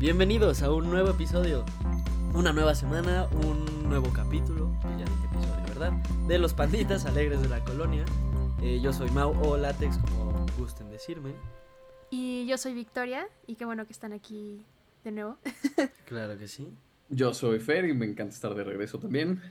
[0.00, 1.62] Bienvenidos a un nuevo episodio,
[2.32, 5.92] una nueva semana, un nuevo capítulo, ya dije episodio, ¿verdad?
[6.26, 8.06] De los panditas alegres de la colonia.
[8.62, 11.34] Eh, yo soy Mau o Látex, como gusten decirme.
[12.08, 14.64] Y yo soy Victoria, y qué bueno que están aquí
[15.04, 15.36] de nuevo.
[16.06, 16.72] Claro que sí.
[17.10, 19.42] Yo soy Fer y me encanta estar de regreso también.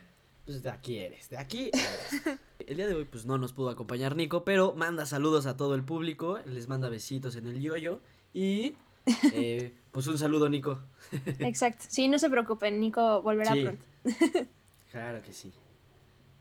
[0.46, 2.40] Pues de aquí eres, de aquí eres.
[2.58, 5.76] El día de hoy pues no nos pudo acompañar Nico, pero manda saludos a todo
[5.76, 8.00] el público, les manda besitos en el yoyo
[8.34, 8.74] y
[9.34, 10.80] eh, pues un saludo Nico.
[11.40, 11.86] Exacto.
[11.88, 13.64] Sí, no se preocupen, Nico volverá Sí.
[13.64, 13.84] pronto.
[14.92, 15.50] Claro que sí.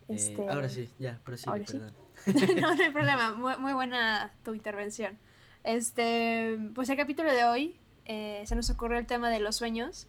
[0.08, 1.78] Eh, Este, ahora sí, ya, prosigue, ahora sí.
[1.78, 1.94] perdón.
[2.62, 3.34] no, no hay problema.
[3.34, 5.18] Muy, muy buena tu intervención.
[5.64, 7.76] Este, pues el capítulo de hoy
[8.06, 10.06] eh, se nos ocurrió el tema de los sueños.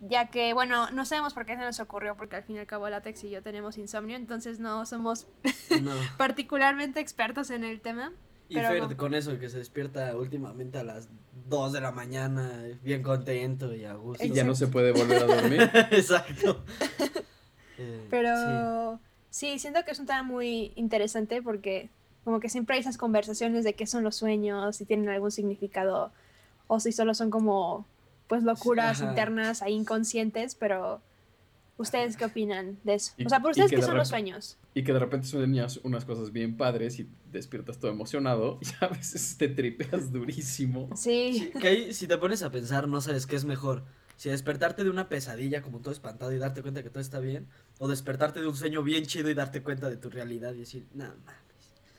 [0.00, 2.66] Ya que, bueno, no sabemos por qué se nos ocurrió, porque al fin y al
[2.66, 5.26] cabo Látex y yo tenemos insomnio, entonces no somos
[5.82, 5.92] No.
[6.16, 8.12] particularmente expertos en el tema.
[8.48, 11.08] Y Pero Fer con eso que se despierta últimamente a las
[11.48, 14.24] 2 de la mañana, bien contento y a gusto.
[14.24, 15.70] Y ya no se puede volver a dormir.
[15.90, 16.64] Exacto.
[17.80, 18.98] Eh, Pero
[19.30, 19.60] sí.
[19.60, 21.90] siento que es un tema muy interesante porque
[22.24, 26.10] como que siempre hay esas conversaciones de qué son los sueños, si tienen algún significado
[26.66, 27.86] o si solo son como
[28.26, 29.10] pues locuras Ajá.
[29.10, 31.00] internas ahí inconscientes, pero
[31.78, 33.14] ¿ustedes qué opinan de eso?
[33.16, 34.58] Y- O sea, ¿por ustedes que qué son los sueños?
[34.74, 38.58] Y que de repente sueñas unas cosas bien padres y despiertas todo emocionado.
[38.80, 40.90] Y a veces te tripeas durísimo.
[40.94, 43.84] Sí, Sí, que ahí, si te pones a pensar, no sabes qué es mejor.
[44.16, 47.46] Si despertarte de una pesadilla como todo espantado y darte cuenta que todo está bien,
[47.78, 50.86] o despertarte de un sueño bien chido y darte cuenta de tu realidad y decir,
[50.92, 51.38] no mames.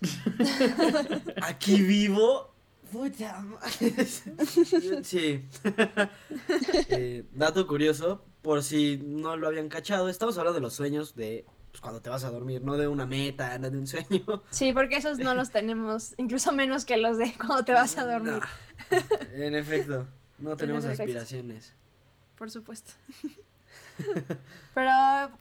[1.44, 2.54] Aquí vivo.
[2.92, 4.06] Puta madre".
[5.04, 5.46] Sí.
[6.90, 11.46] Eh, dato curioso, por si no lo habían cachado, estamos hablando de los sueños de
[11.72, 14.44] pues, cuando te vas a dormir, no de una meta, no de un sueño.
[14.50, 18.06] sí, porque esos no los tenemos, incluso menos que los de cuando te vas a
[18.06, 18.42] dormir,
[18.92, 18.98] No.
[19.34, 20.08] En efecto,
[20.40, 21.04] no tenemos efecto.
[21.04, 21.74] aspiraciones.
[22.38, 22.92] por supuesto.
[24.74, 24.90] Pero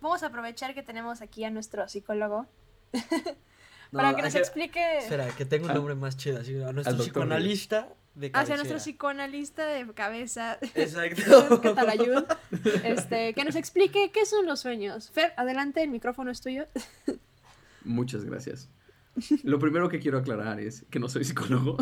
[0.00, 2.46] vamos a aprovechar que tenemos aquí a nuestro psicólogo
[3.92, 5.74] No, para que nos explique Espera, que tengo un Ah.
[5.74, 11.60] nombre más chido, así, a nuestro psicoanalista de hacia nuestro psicoanalista de cabeza, Exacto.
[11.62, 12.24] Catalayud,
[12.84, 15.10] este, que nos explique qué son los sueños.
[15.10, 16.66] Fer, adelante, el micrófono es tuyo.
[17.84, 18.68] Muchas gracias.
[19.44, 21.76] Lo primero que quiero aclarar es que no soy psicólogo.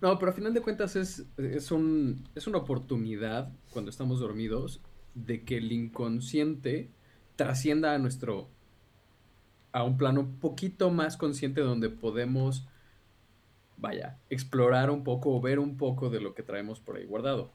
[0.00, 4.80] No, pero a final de cuentas es, es, un, es una oportunidad cuando estamos dormidos
[5.14, 6.90] de que el inconsciente
[7.36, 8.48] trascienda a nuestro
[9.70, 12.66] a un plano un poquito más consciente donde podemos
[13.82, 17.52] vaya, explorar un poco o ver un poco de lo que traemos por ahí guardado.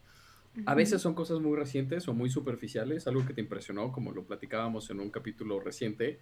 [0.66, 4.24] A veces son cosas muy recientes o muy superficiales, algo que te impresionó, como lo
[4.26, 6.18] platicábamos en un capítulo reciente,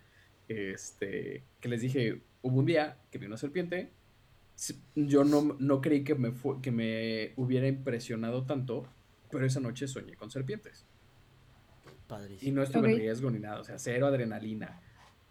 [0.49, 3.93] este, que les dije, hubo un día que vi una serpiente,
[4.95, 8.87] yo no, no creí que me, que me hubiera impresionado tanto,
[9.31, 10.87] pero esa noche soñé con serpientes.
[11.87, 12.57] Y Padrísimo.
[12.57, 12.95] no estuve Ok.
[12.95, 14.81] en riesgo ni nada, o sea, cero adrenalina,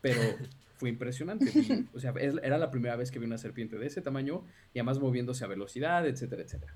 [0.06, 0.22] pero
[0.78, 1.46] fue impresionante.
[1.50, 4.44] vi- o sea, era la primera vez que vi una serpiente de ese tamaño
[4.74, 6.76] y además moviéndose a velocidad, etcétera, etcétera.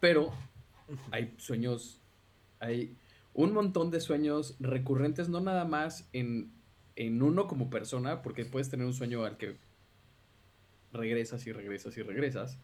[0.00, 0.32] Pero
[1.10, 2.00] hay sueños,
[2.60, 2.96] hay
[3.34, 6.50] un montón de sueños recurrentes, no nada más en,
[6.96, 9.56] en uno como persona, porque puedes tener un sueño al que
[10.92, 12.58] regresas y regresas y regresas,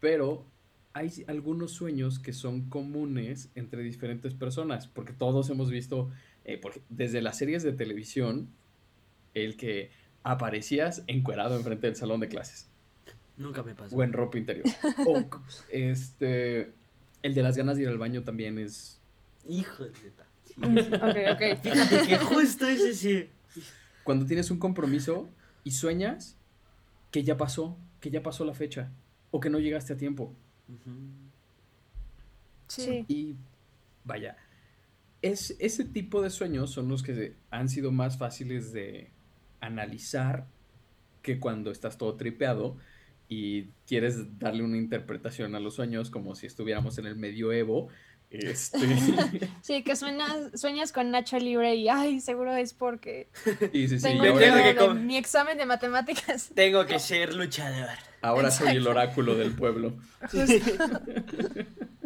[0.00, 0.44] pero
[0.92, 6.10] hay algunos sueños que son comunes entre diferentes personas, porque todos hemos visto,
[6.44, 8.48] eh, desde las series de televisión,
[9.34, 9.90] el que
[10.22, 12.68] aparecías encuerado enfrente del salón de clases
[13.36, 13.96] Nunca me pasó.
[13.96, 14.66] o en ropa interior.
[15.06, 15.24] O
[15.70, 16.72] este,
[17.22, 19.00] el de las ganas de ir al baño también es
[19.48, 20.54] Hijo de ta- sí.
[20.60, 21.62] Ok, ok.
[21.62, 23.30] Fíjate que justo ese sí.
[24.04, 25.30] cuando tienes un compromiso
[25.64, 26.36] y sueñas
[27.10, 28.90] que ya pasó, que ya pasó la fecha
[29.30, 30.34] o que no llegaste a tiempo.
[32.68, 33.04] Sí.
[33.08, 33.36] Y
[34.04, 34.36] vaya,
[35.22, 39.10] es, ese tipo de sueños son los que se- han sido más fáciles de
[39.60, 40.46] analizar
[41.22, 42.76] que cuando estás todo tripeado
[43.28, 47.88] y quieres darle una interpretación a los sueños como si estuviéramos en el medioevo.
[48.30, 48.78] Este,
[49.62, 53.28] Sí, que suenas, sueñas con Nacho Libre y ay, seguro es porque
[53.72, 56.50] y sí, sí, tengo Tengo que mi examen de matemáticas.
[56.54, 57.88] Tengo que ser luchador.
[58.22, 59.98] ahora soy el oráculo del pueblo.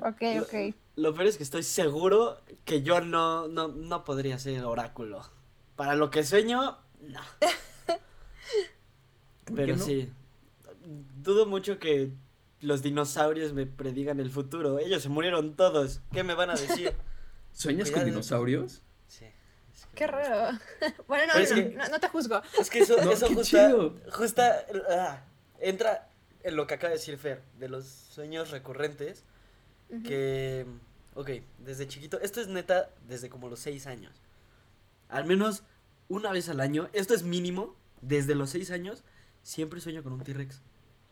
[0.03, 0.75] Ok, ok.
[0.96, 5.29] Lo peor es que estoy seguro que yo no, no, no podría ser oráculo.
[5.76, 7.20] Para lo que sueño, no.
[9.44, 9.85] ¿Por Pero no?
[9.85, 10.11] sí.
[11.20, 12.12] Dudo mucho que
[12.61, 14.79] los dinosaurios me predigan el futuro.
[14.79, 16.00] Ellos se murieron todos.
[16.12, 16.93] ¿Qué me van a decir?
[17.52, 18.82] ¿Sueñas con dinosaurios?
[19.08, 19.25] Sí.
[19.73, 20.58] es que- Qué raro.
[21.08, 22.41] Bueno, no, no, que- no, no te juzgo.
[22.58, 23.96] Es que eso, No, eso qué justa, chido.
[24.12, 25.23] justa, ah,
[25.61, 26.08] entra,
[26.43, 29.25] en lo que acaba de decir Fer, de los sueños recurrentes,
[29.91, 30.03] Ujú.
[30.03, 30.67] que,
[31.15, 34.13] ok, desde chiquito, esto es neta desde como los seis años.
[35.09, 35.63] Al menos
[36.09, 39.05] una vez al año, esto es mínimo, desde los seis años,
[39.43, 40.61] siempre sueño con un T-Rex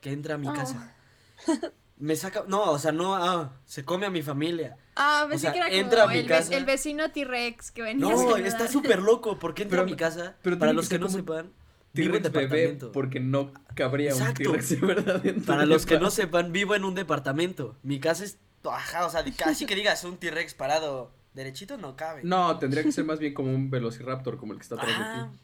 [0.00, 0.52] que entra a mi Oh.
[0.54, 0.94] casa.
[1.98, 4.76] Me saca, no, o sea, no, ah, se come a mi familia.
[4.96, 6.56] Ah, pensé sea, que era entra a como mi el, ve- casa.
[6.56, 8.06] el vecino T-Rex que venía.
[8.06, 8.40] a No, saludar.
[8.40, 11.06] está súper loco, porque entra Pero- a mi casa, pero para los que que no
[11.06, 11.52] como un sepan,
[11.92, 12.92] vivo en T-Rex bebé departamento.
[12.92, 14.50] porque no cabría un Exacto.
[14.50, 17.76] T-Rex de verdad Para de los que no sepan, vivo en un departamento.
[17.84, 18.38] Mi casa es,
[18.70, 22.22] ajá, o sea, casi que digas un T-Rex parado derechito no cabe.
[22.24, 25.28] No, tendría que ser más bien como un Velociraptor, como el que está atrás Ah,
[25.28, 25.38] de ti.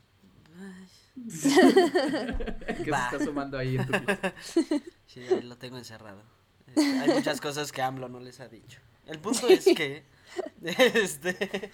[2.84, 3.10] que Va.
[3.10, 3.92] se está asomando ahí en tu
[5.06, 6.22] sí, ahí lo tengo encerrado.
[6.68, 8.80] Este, hay muchas cosas que AMLO no les ha dicho.
[9.06, 10.04] El punto es que,
[10.62, 11.72] este,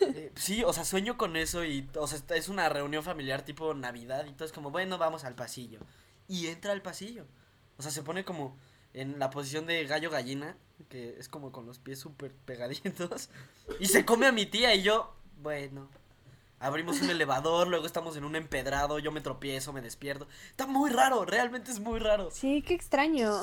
[0.00, 3.72] eh, sí, o sea, sueño con eso y, o sea, es una reunión familiar tipo
[3.74, 5.80] Navidad y todo es como, bueno, vamos al pasillo.
[6.28, 7.26] Y entra al pasillo.
[7.78, 8.56] O sea, se pone como
[8.92, 10.56] en la posición de gallo gallina,
[10.88, 13.30] que es como con los pies súper pegaditos,
[13.80, 15.88] y se come a mi tía y yo, bueno,
[16.58, 20.26] abrimos un elevador, luego estamos en un empedrado, yo me tropiezo, me despierto.
[20.50, 22.30] Está muy raro, realmente es muy raro.
[22.30, 23.42] Sí, qué extraño.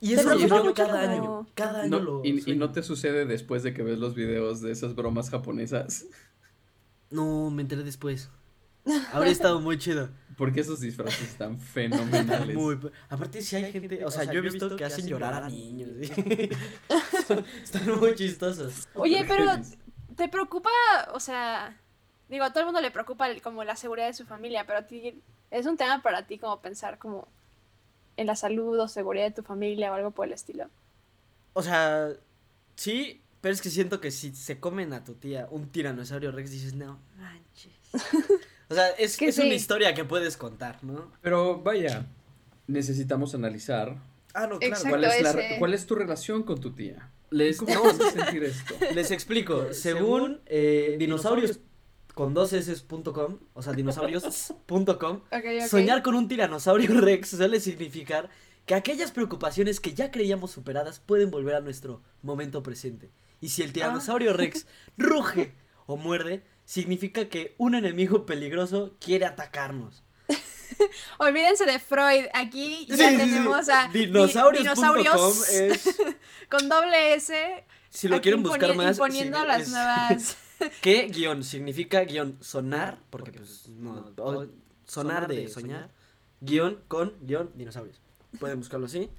[0.00, 3.62] Y eso lo mucho cada año, cada año No, lo y, no te sucede después
[3.62, 6.06] de que ves los videos de esas bromas japonesas.
[7.10, 8.28] No, me enteré después.
[9.12, 10.10] Habría estado muy chido.
[10.36, 12.56] Porque esos disfraces están fenomenales.
[12.56, 15.90] Muy, aparte si hay gente, o sea, yo he visto que hacen llorar a niños.
[17.62, 18.88] Están muy chistosos.
[18.94, 19.50] Oye, pero
[20.16, 20.70] ¿te preocupa,
[21.12, 21.78] o sea,
[22.28, 24.78] digo, a todo el mundo le preocupa el- como la seguridad de su familia, pero
[24.80, 27.28] a ti es un tema para ti como pensar como
[28.16, 30.70] en la salud o seguridad de tu familia o algo por el estilo.
[31.52, 32.08] O sea,
[32.74, 36.50] sí, pero es que siento que si se comen a tu tía un tiranosaurio rex
[36.50, 37.72] dices, no, manches.
[38.72, 41.12] O sea, es, Que es una historia que puedes contar, ¿no?
[41.20, 42.06] Pero vaya,
[42.66, 43.96] necesitamos analizar
[44.34, 44.88] Ah, no, Exacto.
[44.88, 45.58] cuál es, la, ese.
[45.58, 47.10] cuál es tu relación con tu tía.
[47.30, 48.74] Les, ¿Cómo no, vas a sentir esto?
[48.94, 51.60] Les explico, según eh, dinosaurios
[52.14, 55.20] con dos s.com, o sea, dinosaurios.com,
[55.68, 58.28] soñar con un tiranosaurio rex suele significar
[58.66, 63.10] que aquellas preocupaciones que ya creíamos superadas pueden volver a nuestro momento presente.
[63.40, 64.66] Y si el tiranosaurio rex
[64.96, 65.52] ruge
[65.86, 66.42] o muerde,
[66.72, 70.02] significa que un enemigo peligroso quiere atacarnos.
[71.18, 73.16] Olvídense de Freud, aquí ya Sí, sí, sí.
[73.18, 75.96] tenemos a di- Dinosaurios.com dinosaurios es,
[76.50, 77.64] con doble S.
[77.90, 80.36] si lo quieren buscar más, Imponiendo sí, las es- nuevas.
[80.80, 82.98] ¿Qué guion significa guion sonar?
[83.10, 84.46] Porque pues no, o-
[84.86, 85.90] sonar de soñar.
[86.40, 88.00] Guión con guion dinosaurios.
[88.40, 89.10] Pueden buscarlo así.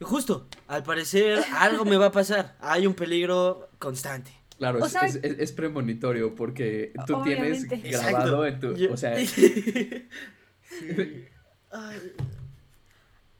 [0.00, 2.54] Y justo, al parecer algo me va a pasar.
[2.60, 4.30] Hay un peligro constante.
[4.58, 7.76] Claro, O es, sea- es, es- es premonitorio porque tú Obviamente.
[7.78, 8.74] tienes grabado en tu...
[8.74, 10.08] Yo- O sea, Sí.
[11.70, 12.12] Ay,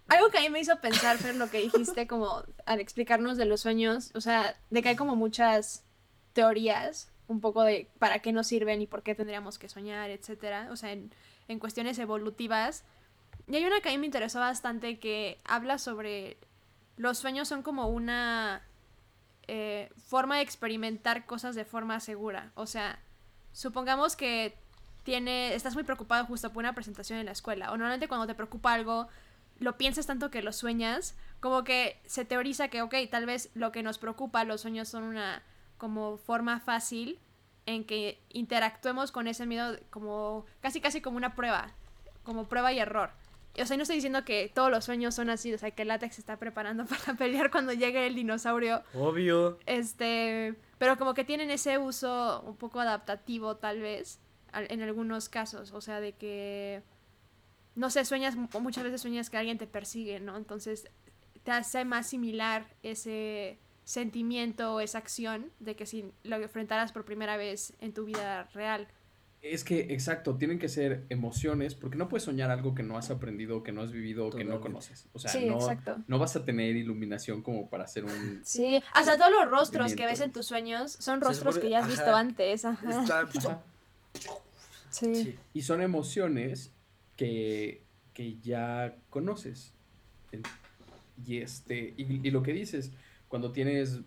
[0.09, 3.45] Algo que a mí me hizo pensar, Fer, lo que dijiste como al explicarnos de
[3.47, 5.85] los sueños, o sea, de que hay como muchas
[6.33, 10.69] teorías, un poco de para qué nos sirven y por qué tendríamos que soñar, etcétera,
[10.71, 11.13] o sea, en,
[11.49, 12.85] en cuestiones evolutivas.
[13.49, 16.37] Y hay una que a mí me interesó bastante que habla sobre
[16.97, 18.63] los sueños son como una
[19.49, 22.51] eh, forma de experimentar cosas de forma segura.
[22.55, 22.99] O sea,
[23.53, 24.57] supongamos que
[25.03, 28.35] tiene, estás muy preocupado justo por una presentación en la escuela, o normalmente cuando te
[28.35, 29.09] preocupa algo,
[29.59, 33.73] lo piensas tanto que lo sueñas, como que se teoriza que, ok, tal vez lo
[33.73, 35.43] que nos preocupa, los sueños son una
[35.79, 37.19] como forma fácil
[37.67, 41.69] en que interactuemos con ese miedo como casi casi como una prueba,
[42.25, 43.11] como prueba y error.
[43.61, 45.89] O sea, no estoy diciendo que todos los sueños son así, o sea, que el
[45.89, 49.59] látex se está preparando para pelear cuando llegue el dinosaurio, Obvio.
[49.67, 54.21] este, pero como que tienen ese uso un poco adaptativo tal vez
[54.53, 56.83] en algunos casos, o sea, de que
[57.75, 60.37] no sé, sueñas mu- muchas veces sueñas que alguien te persigue, ¿no?
[60.37, 60.89] Entonces
[61.43, 67.05] te hace más similar ese sentimiento o esa acción de que si lo enfrentaras por
[67.05, 68.89] primera vez en tu vida real.
[69.53, 73.11] Es que, exacto, tienen que ser emociones porque no puedes soñar algo que no has
[73.11, 74.63] aprendido, que no has vivido, que no Totalmente.
[74.63, 75.09] conoces.
[75.13, 75.99] O sea, Sí, no, exacto.
[76.07, 78.41] no vas a tener iluminación como para hacer un...
[78.45, 81.79] Sí, hasta todos los rostros que ves en tus sueños son rostros supone- que ya
[81.79, 81.93] has ajá.
[81.93, 82.65] visto antes.
[82.65, 83.03] Ajá.
[83.03, 83.63] Está- Ajá.
[84.91, 85.15] Sí.
[85.15, 85.39] Sí.
[85.53, 86.73] Y son emociones
[87.17, 87.83] que,
[88.15, 89.73] que ya conoces.
[91.27, 92.93] Y, este, y, y lo que dices,
[93.29, 94.01] cuando tienes,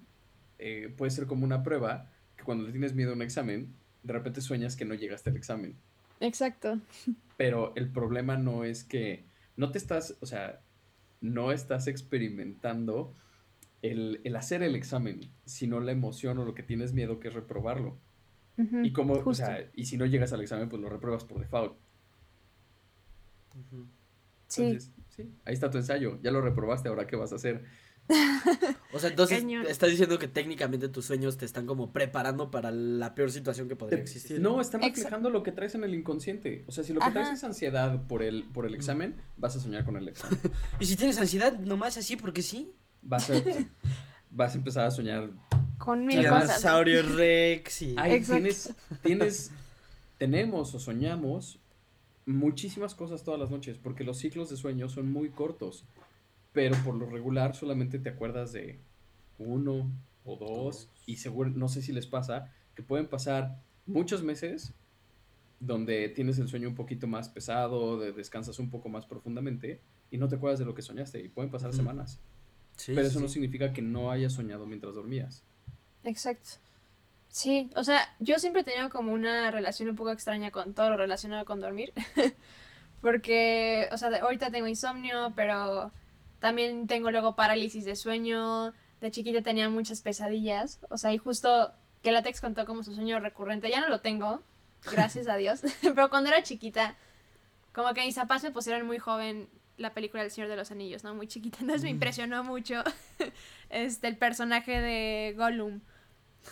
[0.59, 4.13] eh, puede ser como una prueba, que cuando le tienes miedo a un examen, de
[4.13, 5.75] repente sueñas que no llegaste al examen.
[6.19, 6.79] Exacto.
[7.37, 9.23] Pero el problema no es que
[9.55, 10.61] no te estás, o sea,
[11.21, 13.13] no estás experimentando
[13.81, 17.33] el, el hacer el examen, sino la emoción o lo que tienes miedo que es
[17.33, 17.97] reprobarlo.
[18.83, 21.77] Y como, o sea, y si no llegas al examen, pues lo repruebas por default.
[23.55, 23.87] Ujú.
[24.49, 24.63] Sí.
[24.63, 26.19] Entonces, sí, ahí está tu ensayo.
[26.21, 27.63] Ya lo reprobaste, ahora qué vas a hacer.
[28.91, 29.65] O sea, entonces Cañón.
[29.67, 33.75] estás diciendo que técnicamente tus sueños te están como preparando para la peor situación que
[33.75, 34.39] podría existir.
[34.41, 36.63] No, están reflejando lo que traes en el inconsciente.
[36.67, 37.13] O sea, si lo que Ajá.
[37.13, 40.39] traes es ansiedad por el, por el examen, vas a soñar con el examen.
[40.79, 42.71] Y si tienes ansiedad, nomás así porque sí.
[43.01, 43.33] Vas a,
[44.31, 45.29] vas a empezar a soñar.
[45.77, 47.95] Con mil Rex y...
[47.97, 48.73] Ay, tienes,
[49.03, 49.51] tienes,
[50.17, 51.59] tenemos o soñamos
[52.25, 55.83] muchísimas cosas todas las noches, porque los ciclos de sueño son muy cortos,
[56.59, 58.81] pero por lo regular solamente te acuerdas de
[59.37, 59.89] uno
[60.25, 64.73] o dos, y seguro, no sé si les pasa, que pueden pasar muchos meses
[65.61, 69.79] donde tienes el sueño un poquito más pesado, de- descansas un poco más profundamente
[70.11, 72.19] y no te acuerdas de lo que soñaste, y pueden pasar semanas,
[72.75, 75.41] Sí, pero sí, eso no significa que no hayas soñado mientras dormías.
[76.03, 76.49] Exacto.
[77.29, 80.89] Sí, o sea, yo siempre he tenido como una relación un poco extraña con todo
[80.89, 81.93] lo relacionado con dormir.
[83.01, 85.91] Porque, o sea, de- ahorita tengo insomnio, pero
[86.39, 88.73] también tengo luego parálisis de sueño.
[89.01, 90.79] De chiquita tenía muchas pesadillas.
[90.89, 94.41] O sea, y justo que Latex contó como su sueño recurrente, ya no lo tengo,
[94.91, 95.61] gracias a Dios.
[95.81, 96.95] Pero cuando era chiquita,
[97.73, 101.03] como que mis papás me pusieron muy joven la película del Señor de los Anillos,
[101.05, 101.15] ¿no?
[101.15, 101.59] Muy chiquita.
[101.61, 101.95] Entonces me Mm.
[101.95, 102.83] impresionó mucho
[103.69, 105.81] este, el personaje de Gollum.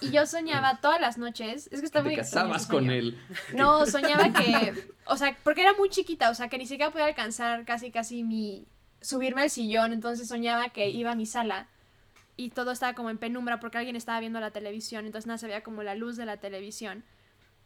[0.01, 1.67] Y yo soñaba todas las noches.
[1.71, 3.17] Es que Que muy te casabas con él.
[3.53, 4.73] No, soñaba que,
[5.05, 8.23] o sea, porque era muy chiquita, o sea, que ni siquiera podía alcanzar casi, casi
[8.23, 8.65] mi,
[9.01, 11.67] subirme al sillón, entonces soñaba que iba a mi sala
[12.35, 15.47] y todo estaba como en penumbra porque alguien estaba viendo la televisión, entonces nada se
[15.47, 17.03] veía como la luz de la televisión.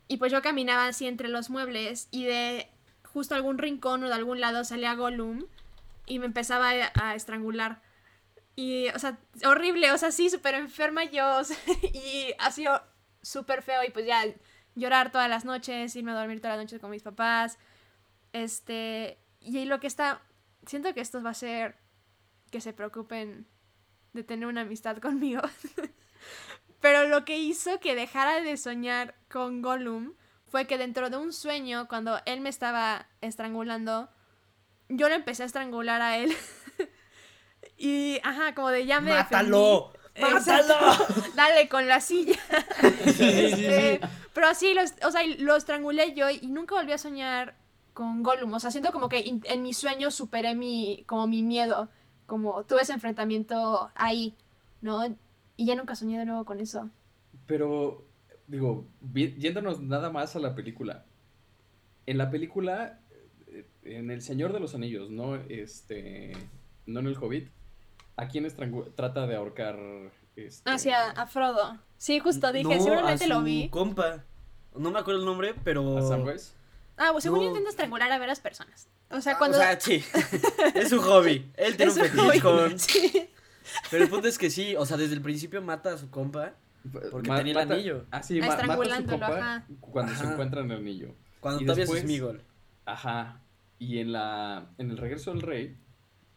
[0.07, 2.69] Y pues yo caminaba así entre los muebles y de
[3.03, 5.45] justo algún rincón o de algún lado salía Gollum
[6.05, 7.81] y me empezaba a, estrangular.
[8.55, 11.41] Y, o sea, horrible, o sea, sí, súper enferma yo,
[11.93, 12.81] y ha sido
[13.21, 14.23] súper feo y pues ya
[14.75, 17.57] llorar todas las noches, irme a dormir todas las noches con mis papás,
[18.33, 20.21] este, y lo que está,
[20.65, 21.77] siento que esto va a ser
[22.51, 23.47] que se preocupen
[24.13, 25.41] de tener una amistad conmigo,
[26.81, 30.13] pero lo que hizo que dejara de soñar con Gollum
[30.47, 34.09] fue que dentro de un sueño, cuando él me estaba estrangulando,
[34.89, 36.35] yo lo empecé a estrangular a él.
[37.77, 39.93] y, ajá, como de ya me ¡Mátalo!
[39.93, 40.01] defendí.
[41.35, 42.37] Dale con la silla.
[43.05, 43.65] Sí, sí, sí, sí.
[43.65, 44.01] Este,
[44.33, 47.55] Pero así, los, o sea, lo estrangulé yo y nunca volví a soñar
[47.93, 48.53] con Gollum.
[48.53, 51.89] O sea, siento como que in- en mi sueño superé mi, como mi miedo.
[52.25, 54.33] Como tuve ese enfrentamiento ahí,
[54.81, 55.03] ¿no?
[55.57, 56.89] Y ya nunca soñé de nuevo con eso.
[57.45, 58.03] Pero,
[58.47, 61.03] digo, yéndonos nada más a la película.
[62.05, 62.99] En la película,
[63.47, 66.31] eh, en El Señor de los Anillos, no este,
[66.85, 67.49] no en El Hobbit,
[68.15, 68.47] ¿a quién
[68.95, 69.77] trata de ahorcar?
[70.35, 71.77] Este, Hacia a Frodo.
[71.97, 73.69] Sí, justo dije, No, seguramente a lo su vi.
[73.69, 74.23] compa.
[74.75, 75.97] No me acuerdo el nombre, pero...
[75.97, 76.55] a Samwise?
[77.03, 77.49] Ah, pues según yo No.
[77.51, 78.87] intento estrangular a varias personas.
[79.09, 79.57] O sea, Ah, cuando...
[79.57, 80.03] O sea, sí.
[80.75, 81.51] es su hobby.
[81.57, 82.79] Él tiene Es un fetiche con...
[82.79, 83.29] Sí.
[83.89, 86.53] Pero el punto es que sí, o sea, desde el principio mata a su compa
[87.11, 88.05] porque Ma- tenía el mata- anillo.
[88.11, 89.65] Ah, sí, Ah, ma- mata a su estrangulándolo, compa ajá.
[89.79, 90.31] cuando se Ajá.
[90.33, 91.15] encuentran el anillo.
[91.39, 92.41] Cuando Y todavía después- es Smigol.
[92.85, 93.39] Ajá.
[93.79, 95.75] Y en la en el regreso del rey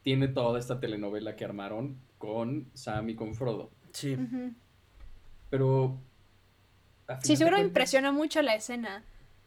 [0.02, 3.70] tiene toda esta telenovela que armaron con Sam y con Frodo.
[3.92, 4.16] Sí.
[5.50, 5.98] Pero
[7.22, 9.02] Sí, seguro impresionó mucho la escena,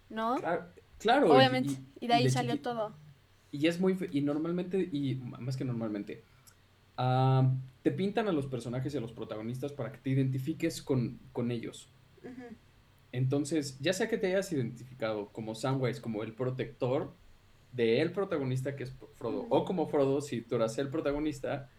[0.09, 0.36] ¿no?
[0.38, 0.67] Claro,
[1.00, 1.72] claro, y- Obviamente.
[2.00, 2.96] y- Y, de ahí de salió todo.
[3.51, 6.24] Y es muy fe- y normalmente y más que normalmente
[6.98, 11.20] ah, te pintan a los personajes y a los protagonistas para que te identifiques con,
[11.32, 11.89] con ellos.
[13.12, 17.13] Entonces, ya sea que te hayas identificado como Samwise, como el protector
[17.72, 21.70] de el protagonista que es Frodo, o como Frodo si tú eras el protagonista,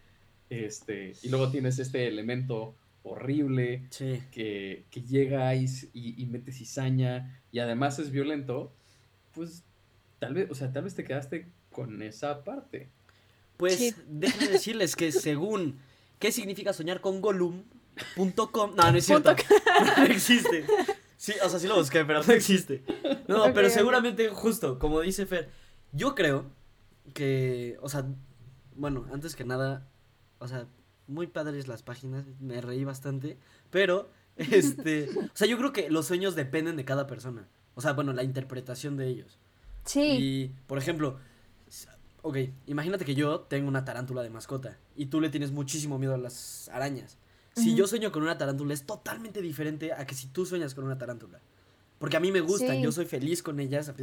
[0.49, 4.19] este, y luego tienes este elemento horrible Sí.
[4.31, 8.73] que, que llega y, y, y mete cizaña y además es violento,
[9.39, 9.63] pues
[10.19, 12.89] tal vez, o sea, tal vez te quedaste con esa parte.
[13.55, 13.95] Pues Sí.
[14.09, 15.79] déjenme decirles que según
[16.19, 18.75] qué significa soñar con Gollum.com.
[18.75, 19.33] No, no es cierto.
[19.97, 20.65] No existe.
[21.15, 22.83] Sí, o sea, sí lo busqué, pero no existe.
[23.29, 25.49] No, Ok, pero seguramente, justo, como dice Fer,
[25.93, 26.51] yo creo
[27.13, 28.05] que, o sea,
[28.75, 29.87] bueno, antes que nada,
[30.39, 30.67] o sea,
[31.07, 33.37] muy padres las páginas, me reí bastante,
[33.69, 37.47] pero, este, o sea, yo creo que los sueños dependen de cada persona.
[37.79, 39.39] O sea, bueno, la interpretación de ellos.
[39.85, 40.01] Sí.
[40.19, 41.17] Y, por ejemplo,
[42.23, 46.13] ok, imagínate que yo tengo una tarántula de mascota y tú le tienes muchísimo miedo
[46.13, 47.17] a las arañas.
[47.55, 50.83] Si yo sueño con una tarántula es totalmente diferente a que si tú sueñas con
[50.83, 51.39] una tarántula.
[51.99, 52.81] Porque a mí me gustan, Sí.
[52.81, 53.93] yo soy feliz con ellas.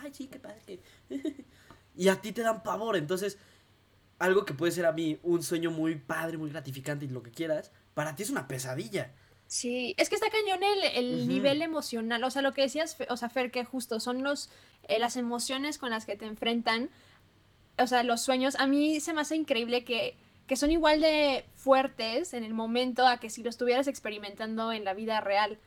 [0.00, 0.60] Ay, sí, qué padre.
[0.64, 0.80] que-".
[1.96, 2.94] y a ti te dan pavor.
[2.96, 3.36] Entonces,
[4.20, 7.32] algo que puede ser a mí un sueño muy padre, muy gratificante y lo que
[7.32, 9.12] quieras, para ti es una pesadilla.
[9.54, 13.16] Sí, es que está cañón el, el nivel emocional, o sea, lo que decías, o
[13.16, 14.50] sea, Fer, que justo son los,
[14.88, 16.90] eh, las emociones con las que te enfrentan,
[17.78, 20.16] o sea, los sueños, a mí se me hace increíble que,
[20.48, 24.84] que son igual de fuertes en el momento a que si lo estuvieras experimentando en
[24.84, 25.60] la vida real.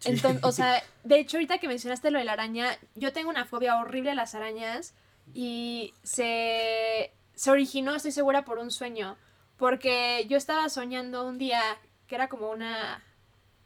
[0.00, 0.10] Sí.
[0.10, 3.46] Entonces, o sea, de hecho, ahorita que mencionaste lo de la araña, yo tengo una
[3.46, 4.92] fobia horrible a las arañas
[5.32, 9.16] y se, se originó, estoy segura, por un sueño.
[9.56, 11.62] Porque yo estaba soñando un día
[12.06, 13.02] que era como una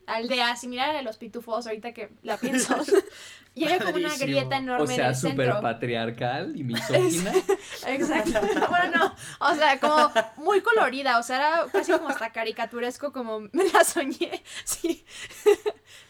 [0.07, 2.77] aldea similar a la de los pitufos, ahorita que la pienso.
[3.55, 7.33] y era como una grieta O enorme en sea, súper patriarcal y misógina.
[7.87, 8.41] Exacto.
[8.69, 9.15] Bueno, no.
[9.41, 11.19] O sea, como muy colorida.
[11.19, 14.43] O sea, era casi como hasta caricaturesco como me la soñé.
[14.65, 15.05] Sí.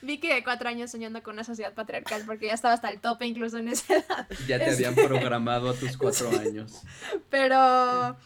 [0.02, 3.26] Vi que cuatro años soñando con una sociedad patriarcal porque ya estaba hasta el tope
[3.26, 4.28] incluso en esa edad.
[4.46, 6.82] Ya te habían programado a tus cuatro años.
[7.30, 8.16] Pero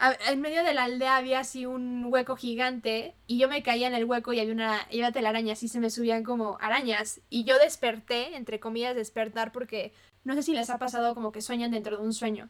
[0.00, 3.86] a- en medio de la aldea había así un hueco gigante y yo me caía
[3.86, 7.20] en el hueco y había una, y había telarañas así se me subían como arañas.
[7.30, 9.92] Y yo desperté, entre comillas, despertar porque
[10.24, 12.48] no sé si les ha pasado como que sueñan dentro de un sueño.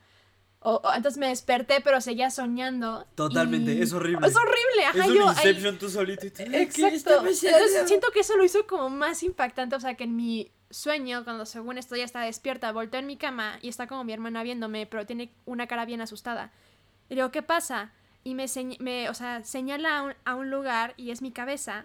[0.62, 3.06] O, o- entonces me desperté, pero seguía soñando.
[3.14, 4.26] Totalmente, y- es horrible.
[4.26, 4.98] Es horrible, ajá.
[4.98, 6.26] Es un yo ahí- Inception tú solito.
[6.26, 6.94] y tú, "Ay, ¿qué Exacto.
[6.96, 9.76] está Entonces, pasando?" siento que eso lo hizo como más impactante.
[9.76, 13.16] O sea, que en mi sueño, cuando según esto ya está despierta, volteo en mi
[13.16, 16.52] cama y está como mi hermana viéndome, pero tiene una cara bien asustada.
[17.10, 17.92] Y digo, ¿qué pasa?
[18.24, 21.84] Y me, o sea, señala a un, a un lugar y es mi cabeza.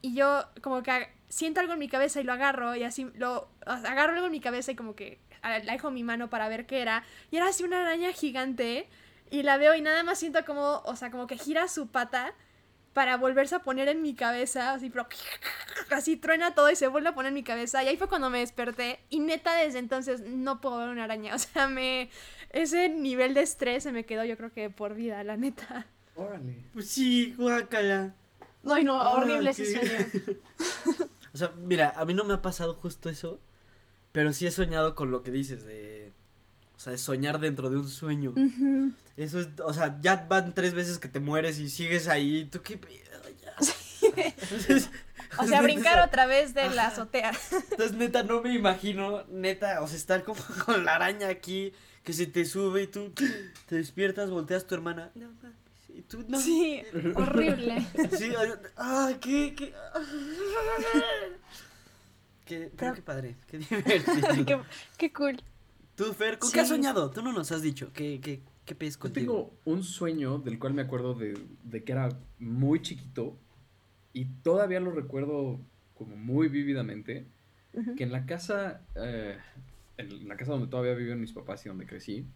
[0.00, 3.48] Y yo como que siento algo en mi cabeza y lo agarro y así lo
[3.66, 7.04] agarro algo en mi cabeza y como que alejo mi mano para ver qué era.
[7.30, 8.88] Y era así una araña gigante
[9.30, 12.34] y la veo y nada más siento como, o sea, como que gira su pata
[12.92, 15.06] para volverse a poner en mi cabeza, así, pero
[15.90, 17.82] así truena todo y se vuelve a poner en mi cabeza.
[17.82, 19.00] Y ahí fue cuando me desperté.
[19.08, 21.34] Y neta, desde entonces no puedo ver una araña.
[21.34, 22.10] O sea, me.
[22.50, 25.86] Ese nivel de estrés se me quedó, yo creo que por vida, la neta.
[26.16, 26.56] Órale.
[26.72, 28.14] Pues sí, guácala.
[28.66, 30.06] Ay, no, horrible ese sueño.
[31.32, 33.38] O sea, mira, a mí no me ha pasado justo eso,
[34.10, 36.12] pero sí he soñado con lo que dices de...
[36.74, 38.34] O sea, de soñar dentro de un sueño.
[39.16, 42.62] Eso es, o sea, ya van tres veces que te mueres y sigues ahí, ¿tú
[42.62, 42.96] qué pedo?
[43.40, 43.54] Ya.
[44.16, 44.90] Entonces,
[45.38, 47.32] O sea, brincar otra vez de la azotea.
[47.70, 51.72] Entonces, neta, no me imagino, neta, o sea, estar como con la araña aquí,
[52.04, 53.12] que se te sube y tú
[53.66, 55.10] te despiertas, volteas a tu hermana.
[55.14, 55.56] No mames.
[55.94, 56.40] Y tú, no.
[56.40, 56.82] Sí,
[57.16, 57.84] horrible.
[58.16, 59.74] Sí, ay, ah, qué, qué.
[62.46, 64.44] Qué, pero qué padre, qué divertido.
[64.46, 64.60] qué,
[64.98, 65.40] qué cool.
[65.94, 66.74] Tú, Fer, ¿con qué has Sí.
[66.74, 67.10] soñado?
[67.10, 67.90] Tú no nos has dicho.
[67.92, 71.92] ¿Qué, qué, qué pez Yo tengo un sueño del cual me acuerdo de, de que
[71.92, 72.08] era
[72.38, 73.36] muy chiquito
[74.12, 75.60] y todavía lo recuerdo
[75.94, 77.26] como muy vívidamente,
[77.96, 79.36] que en la casa, eh,
[80.00, 82.26] en la casa donde todavía viven mis papás y donde crecí,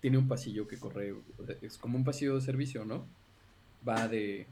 [0.00, 1.14] tiene un pasillo que corre,
[1.62, 3.06] es como un pasillo de servicio, ¿no?
[3.86, 4.46] Va de,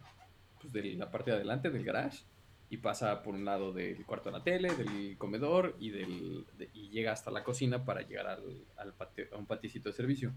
[0.60, 2.24] pues, de la parte de adelante del garage
[2.68, 6.68] y pasa por un lado del cuarto de la tele, del comedor y, del, de-
[6.74, 8.42] y llega hasta la cocina para llegar al,
[8.76, 10.32] al patio- a un paticito de servicio.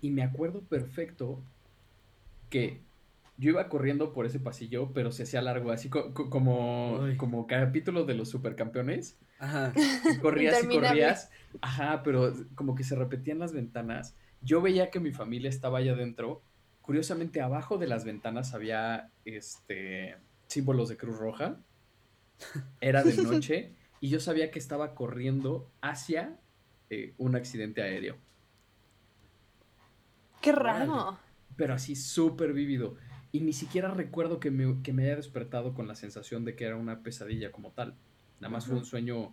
[0.00, 1.40] Y me acuerdo perfecto
[2.50, 2.80] que
[3.38, 7.16] yo iba corriendo por ese pasillo, pero se hacía largo, así co- co- como, Uy.
[7.16, 9.16] como capítulo de los supercampeones.
[9.38, 9.72] Ajá.
[10.14, 11.30] Y corrías y corrías.
[11.60, 14.16] Ajá, pero como que se repetían las ventanas.
[14.42, 16.42] Yo veía que mi familia estaba allá adentro.
[16.82, 21.58] Curiosamente, abajo de las ventanas había este símbolos de Cruz Roja.
[22.80, 26.38] Era de noche y yo sabía que estaba corriendo hacia
[26.90, 28.16] eh, un accidente aéreo.
[30.40, 31.18] Qué raro.
[31.56, 32.96] pero así súper vívido.
[33.32, 36.64] Y ni siquiera recuerdo que me, que me haya despertado con la sensación de que
[36.66, 37.96] era una pesadilla como tal.
[38.40, 39.32] Nada más fue un sueño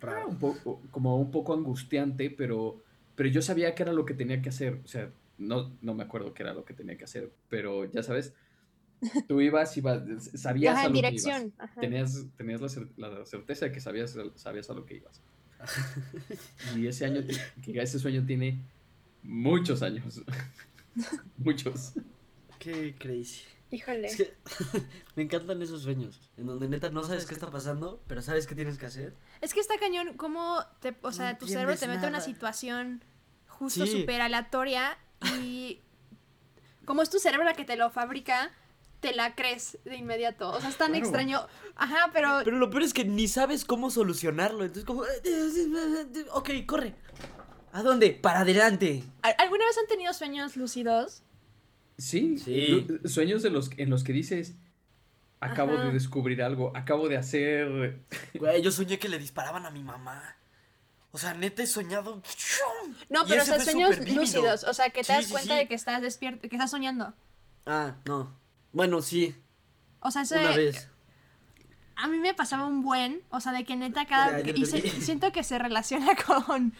[0.00, 0.28] Raro.
[0.28, 2.82] un poco, como un poco angustiante, pero,
[3.14, 4.80] pero yo sabía que era lo que tenía que hacer.
[4.84, 8.02] O sea, no, no me acuerdo qué era lo que tenía que hacer, pero ya
[8.02, 8.34] sabes,
[9.28, 10.02] tú ibas, ibas
[10.34, 11.40] sabías Ajá, a lo dirección.
[11.42, 11.70] que ibas.
[11.70, 11.80] Ajá.
[11.80, 15.20] Tenías, tenías la, cer- la certeza de que sabías, sabías a lo que ibas.
[16.76, 17.22] Y ese año,
[17.62, 18.60] que ese sueño tiene
[19.22, 20.22] muchos años.
[21.38, 21.92] muchos.
[22.58, 23.42] Qué crazy.
[23.74, 24.06] Híjole.
[24.06, 24.34] Es que
[25.16, 28.54] me encantan esos sueños, en donde neta no sabes qué está pasando, pero sabes qué
[28.54, 29.14] tienes que hacer.
[29.40, 32.20] Es que está cañón cómo te, o sea, No tu cerebro te mete en una
[32.20, 33.02] situación
[33.48, 34.00] justo Sí.
[34.00, 34.96] súper aleatoria
[35.40, 35.80] y
[36.84, 38.52] como es tu cerebro la que te lo fabrica,
[39.00, 40.50] te la crees de inmediato.
[40.50, 41.04] O sea, es tan Claro.
[41.04, 41.46] extraño.
[41.74, 45.02] Ajá, pero, Pero lo peor es que ni sabes cómo solucionarlo, entonces como...
[46.32, 46.94] Ok, corre.
[47.72, 48.12] ¿A dónde?
[48.12, 49.02] Para adelante.
[49.22, 51.23] ¿al- ¿alguna vez han tenido sueños lúcidos?
[51.98, 52.38] Sí,
[53.04, 54.54] sueños de los, en los que dices,
[55.40, 55.84] acabo Ajá.
[55.86, 58.00] de descubrir algo, acabo de hacer...
[58.34, 60.36] Güey, yo soñé que le disparaban a mi mamá.
[61.12, 62.20] O sea, neta he soñado...
[63.08, 65.58] No, pero o sea, sueños lúcidos, o sea, que te Sí, das sí, cuenta sí.
[65.60, 67.14] de que estás despierto, que estás soñando.
[67.66, 68.34] Ah, no.
[68.72, 69.34] Bueno, sí,
[70.00, 70.88] O sea, eso una de- vez.
[71.94, 74.66] a mí me pasaba un buen, o sea, de que neta cada Ya, ya y
[74.66, 76.72] se- siento que se relaciona con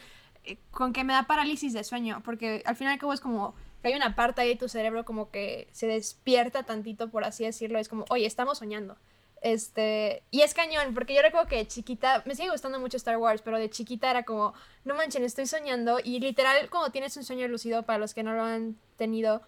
[0.73, 3.55] con que me da parálisis de sueño, porque al final y al cabo es como
[3.85, 7.45] que hay una parte ahí de tu cerebro como que se despierta tantito, por así
[7.45, 8.97] decirlo, es como, oye, estamos soñando.
[9.43, 13.19] Este, y es cañón, porque yo recuerdo que de chiquita, me sigue gustando mucho Star
[13.19, 14.55] Wars, pero de chiquita era como,
[14.87, 15.99] no manchen, estoy soñando.
[16.03, 19.43] Y literal, como tienes un sueño lúcido, para los que no lo han tenido,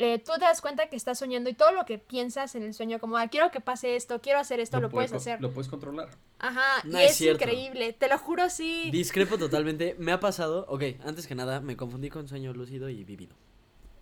[0.00, 2.74] eh, tú te das cuenta que estás soñando y todo lo que piensas en el
[2.74, 5.40] sueño, como, ah, quiero que pase esto, quiero hacer esto, lo, puedes hacer.
[5.40, 6.08] Lo puedes controlar.
[6.40, 8.90] Ajá, No y es increíble, te lo juro, sí.
[8.90, 9.94] Discrepo totalmente.
[10.00, 10.66] Me ha pasado.
[10.68, 13.36] Ok, antes que nada, me confundí con sueño lúcido y vivido.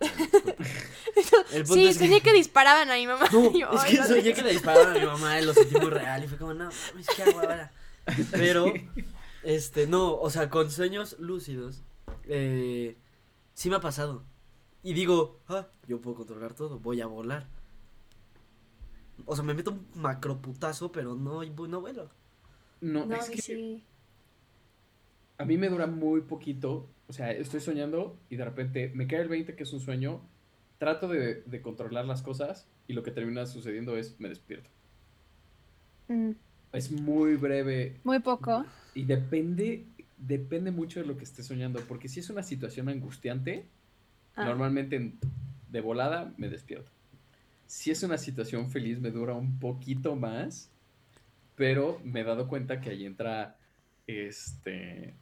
[0.00, 0.08] El
[1.64, 3.26] punto Sí, es que- soñé que disparaban a mi mamá.
[3.32, 4.34] No, yo, es "Ay, que no soñé sé".
[4.34, 6.24] que le dispararon a mi mamá y lo sentí muy real.
[6.24, 7.72] Y fue como, no, mames, ¿qué hago ahora?
[8.32, 8.72] Pero,
[9.42, 11.82] este, no, o sea, con sueños lúcidos,
[12.24, 12.96] eh,
[13.54, 14.24] sí me ha pasado.
[14.82, 17.46] Y digo, ah, yo puedo controlar todo, voy a volar.
[19.26, 22.08] O sea, me meto un macroputazo, pero no, no vuelo.
[22.80, 23.84] No, No, es que sí.
[25.36, 26.88] a mí me dura muy poquito.
[27.10, 30.20] O sea, estoy soñando y de repente me cae el 20 que es un sueño.
[30.78, 34.70] Trato de, de controlar las cosas y lo que termina sucediendo es me despierto.
[36.06, 36.30] Mm,
[36.72, 38.64] Es muy breve muy poco.
[38.94, 39.84] y depende,
[40.18, 41.80] depende mucho de lo que esté soñando.
[41.88, 43.66] Porque si es una situación angustiante,
[44.36, 44.44] Ah.
[44.44, 45.18] normalmente en-
[45.68, 46.92] de volada me despierto.
[47.66, 50.70] Si es una situación feliz, me dura un poquito más.
[51.56, 53.56] Pero me he dado cuenta que ahí entra
[54.06, 55.14] este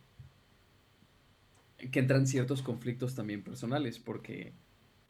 [1.79, 4.53] que entran ciertos conflictos también personales, porque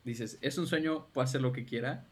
[0.05, 2.07] dices, es un sueño, puedo hacer lo que quiera,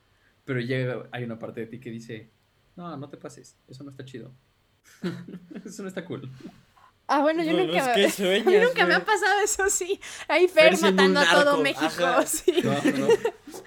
[0.44, 2.30] pero llega, hay una parte de ti que dice,
[2.74, 4.32] no, no te pases, eso no está chido.
[5.64, 6.30] eso no está cool.
[7.08, 9.40] Ah, bueno, yo No, nunca, no, es que sueñas, a mí nunca me ha pasado
[9.44, 10.00] eso, sí.
[10.26, 12.26] Ahí Fer Fer matando a todo México, ajá.
[12.26, 12.62] sí.
[12.64, 13.08] No, no,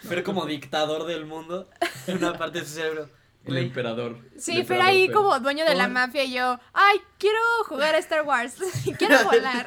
[0.09, 1.69] Pero como dictador del mundo,
[2.07, 3.09] en una parte de su cerebro.
[3.45, 4.17] El emperador.
[4.37, 7.97] Sí, el emperador ahí como dueño de la mafia y yo, ay, quiero jugar a
[7.99, 8.55] Star Wars,
[8.97, 9.65] quiero volar.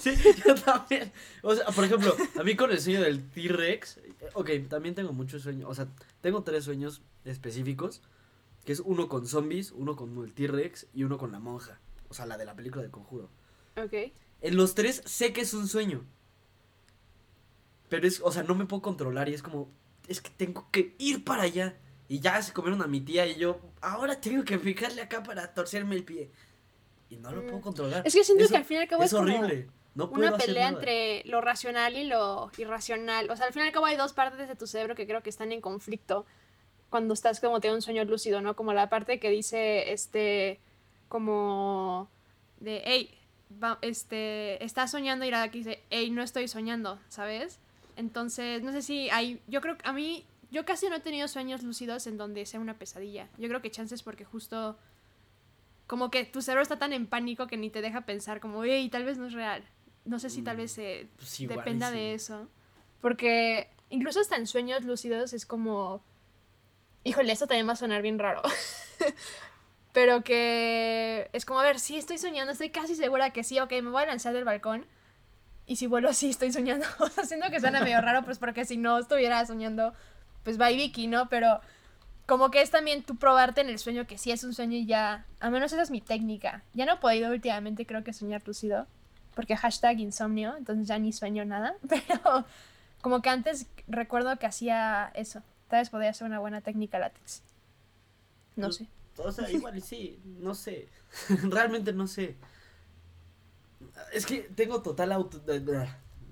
[0.00, 0.14] Sí,
[0.46, 1.12] yo también.
[1.42, 4.00] O sea, por ejemplo, a mí con el sueño del T-Rex,
[4.34, 5.88] ok, también tengo muchos sueños, o sea,
[6.20, 8.02] tengo tres sueños específicos,
[8.64, 12.14] que es uno con zombies, uno con el T-Rex y uno con la monja, o
[12.14, 13.30] sea, la de la película de Conjuro.
[13.76, 14.12] ok.
[14.40, 16.04] En los tres sé que es un sueño,
[17.88, 19.70] pero es, o sea, no me puedo controlar y es como,
[20.08, 21.78] es que tengo que ir para allá.
[22.08, 25.52] Y ya se comieron a mi tía y yo, ahora tengo que picarle acá para
[25.54, 26.30] torcerme el pie.
[27.10, 27.62] Y no lo puedo Mm.
[27.62, 28.02] controlar.
[28.06, 29.68] Es que siento Eso que al fin y al cabo es, es como horrible.
[29.94, 33.30] No puedo una pelea entre lo racional y lo irracional.
[33.30, 35.22] O sea, al fin y al cabo hay dos partes de tu cerebro que creo
[35.22, 36.26] que están en conflicto
[36.90, 38.54] cuando estás como teniendo un sueño lúcido, ¿no?
[38.56, 40.60] Como la parte que dice, este,
[41.08, 42.08] como
[42.60, 43.18] de, hey,
[43.62, 47.58] va- este, estás soñando y la que dice, hey, no estoy soñando, ¿sabes?
[47.96, 51.26] Entonces, no sé si hay, yo creo que a mí, yo casi no he tenido
[51.28, 53.28] sueños lúcidos en donde sea una pesadilla.
[53.38, 54.78] Yo creo que chances porque justo
[55.86, 58.88] como que tu cerebro está tan en pánico que ni te deja pensar como, hey,
[58.88, 59.62] tal vez no es real.
[60.04, 61.94] No sé si tal Mm, vez eh, Pues dependa sí.
[61.96, 62.48] de eso.
[63.00, 66.02] Porque incluso hasta en sueños lúcidos es como,
[67.02, 68.40] híjole, esto también va a sonar bien raro.
[69.92, 73.70] Pero que es como, a ver, sí estoy soñando, estoy casi segura que sí, ok,
[73.82, 74.86] me voy a lanzar del balcón.
[75.66, 76.86] Y si vuelo, sí estoy soñando.
[77.24, 79.94] Siento que suena medio raro, pues porque si no estuviera soñando,
[80.44, 81.28] pues bye Vicky, ¿no?
[81.28, 81.60] Pero
[82.26, 84.86] como que es también tú probarte en el sueño que sí es un sueño y
[84.86, 86.62] ya, al menos esa es mi técnica.
[86.74, 88.86] Ya no he podido últimamente creo que soñar lúcido,
[89.34, 92.44] porque hashtag insomnio, entonces ya ni sueño nada, pero
[93.02, 95.42] como que antes recuerdo que hacía eso.
[95.68, 97.42] Tal vez podría ser una buena técnica látex.
[98.56, 98.86] No Pues, sé.
[99.16, 100.88] O sea, igual y sí, no sé.
[101.42, 102.36] Realmente no sé.
[104.12, 105.40] Es que tengo total auto.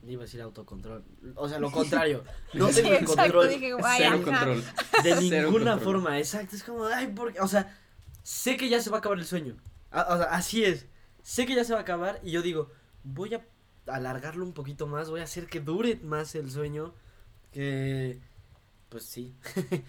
[0.07, 1.05] Iba a decir autocontrol.
[1.37, 2.25] O sea, lo contrario.
[2.55, 4.65] No Sí, tengo exacto, control dije, Cero control.
[5.05, 5.81] de ninguna control.
[5.81, 6.19] forma.
[6.19, 6.57] Exacto.
[6.57, 7.41] Es como, ay, porque.
[7.41, 7.79] O sea,
[8.23, 9.57] sé que ya se va a acabar el sueño.
[9.91, 10.87] A- o sea, así es.
[11.23, 12.69] Sé que ya se va a acabar y yo digo,
[13.05, 13.47] voy a
[13.87, 15.09] alargarlo un poquito más.
[15.09, 16.95] Voy a hacer que dure más el sueño.
[17.53, 18.19] Que.
[18.88, 19.35] Pues sí.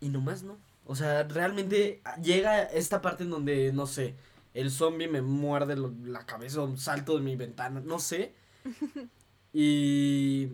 [0.00, 0.58] y nomás no.
[0.84, 4.14] O sea, realmente llega esta parte en donde, no sé,
[4.54, 8.34] el zombie me muerde lo- la cabeza o salto de mi ventana, no sé.
[9.52, 10.52] Y.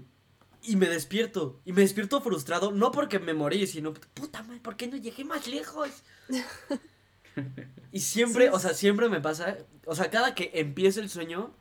[0.66, 1.60] Y me despierto.
[1.66, 5.22] Y me despierto frustrado, no porque me morí, sino, puta madre, ¿por qué no llegué
[5.24, 5.90] más lejos?
[7.92, 8.50] y siempre, Sí.
[8.52, 11.54] o sea, siempre me pasa, o sea, cada que empieza el sueño,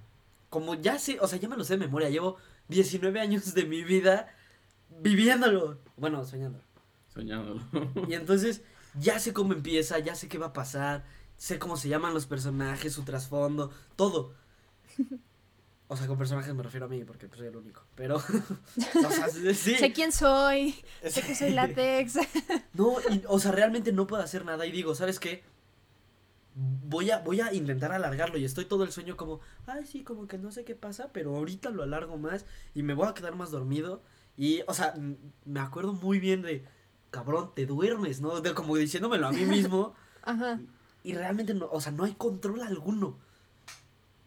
[0.50, 2.38] como ya sé, o sea, ya me lo sé de memoria, llevo
[2.70, 4.34] 19 años de mi vida
[5.02, 5.80] viviéndolo.
[5.98, 6.64] Bueno, soñándolo.
[7.14, 7.62] Soñándolo.
[8.08, 8.62] Y entonces
[8.98, 11.04] ya sé cómo empieza, ya sé qué va a pasar,
[11.36, 14.34] sé cómo se llaman los personajes, su trasfondo, todo.
[15.94, 17.84] O sea, con personajes me refiero a mí, porque pues, soy el único.
[17.96, 19.76] Pero, o sea, sí.
[19.76, 20.76] Sé quién soy,
[21.08, 22.18] sé que soy látex.
[22.74, 25.44] No, y, o sea, realmente no puedo hacer nada y digo, ¿sabes qué?
[26.56, 30.28] voy a, voy a intentar alargarlo y estoy todo el sueño como, ay, sí, como
[30.28, 33.36] que no sé qué pasa, pero ahorita lo alargo más y me voy a quedar
[33.36, 34.02] más dormido.
[34.38, 34.94] Y, o sea,
[35.46, 36.66] me acuerdo muy bien de,
[37.12, 38.42] cabrón, te duermes, ¿no?
[38.42, 39.96] De, como diciéndomelo a mí mismo.
[40.24, 40.60] Ajá.
[41.04, 43.18] y realmente, no, o sea, no hay control alguno.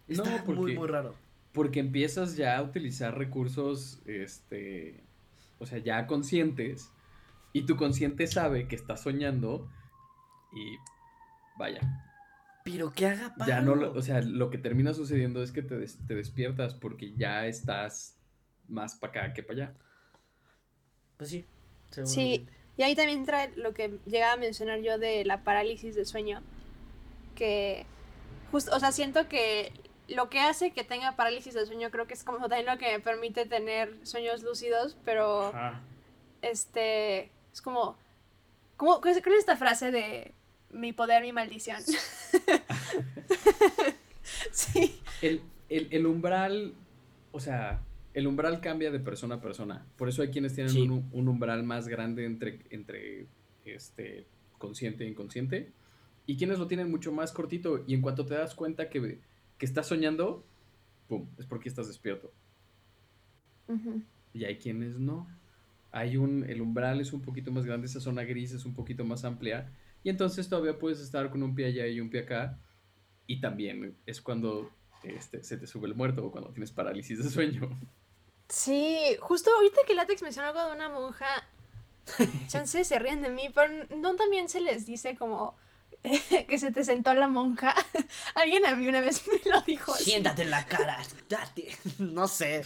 [0.09, 1.14] No, Está muy, porque- muy raro.
[1.57, 5.03] Porque empiezas ya a utilizar recursos, este,
[5.59, 6.90] o sea, ya conscientes,
[7.55, 9.66] y tu consciente sabe que estás soñando,
[10.53, 10.77] y
[11.59, 11.81] vaya,
[12.62, 13.49] Pero que haga paro.
[13.49, 16.75] ya no, lo- o sea, lo que termina sucediendo es que te, des- te despiertas
[16.75, 18.19] porque ya estás
[18.69, 19.75] más para acá que para allá.
[21.16, 21.45] Pues sí.
[22.05, 22.45] Sí,
[22.77, 26.42] y ahí también trae lo que llegaba a mencionar yo de la parálisis de sueño,
[27.35, 27.87] que
[28.53, 29.73] justo, o sea, siento que
[30.09, 32.92] lo que hace que tenga parálisis de sueño creo que es como también lo que
[32.92, 35.53] me permite tener sueños lúcidos, pero
[36.42, 37.97] este es como,
[38.77, 40.33] como ¿cuál es cuál es esta frase de
[40.71, 41.81] mi poder, mi maldición?
[44.53, 46.75] sí, El, el- el umbral,
[47.33, 47.81] o sea,
[48.14, 49.85] el umbral cambia de persona a persona.
[49.97, 50.83] Por eso hay quienes tienen Sí.
[50.83, 53.27] un, un umbral más grande entre, entre
[53.64, 54.27] este,
[54.59, 55.73] consciente e inconsciente.
[56.27, 57.85] Y quienes lo tienen mucho más cortito.
[57.87, 59.21] Y en cuanto te das cuenta que,
[59.59, 60.45] que estás soñando,
[61.09, 62.33] pum, es porque estás despierto.
[64.33, 65.27] Y hay quienes no.
[65.90, 69.05] Hay un, el umbral es un poquito más grande, esa zona gris es un poquito
[69.05, 69.71] más amplia.
[70.05, 72.59] Y entonces todavía puedes estar con un pie allá y un pie acá.
[73.27, 74.71] Y también es cuando
[75.03, 77.69] este, se te sube el muerto o cuando tienes parálisis de sueño.
[78.49, 81.27] Sí, justo ahorita que Látex mencionó algo de una monja,
[82.49, 85.57] chance se ríen de mí, pero no también se les dice como
[86.49, 87.75] que se te sentó la monja.
[88.35, 89.95] Alguien a mí una vez me lo dijo.
[89.95, 90.05] así.
[90.05, 91.77] Siéntate en la cara, date.
[91.99, 92.62] No sé.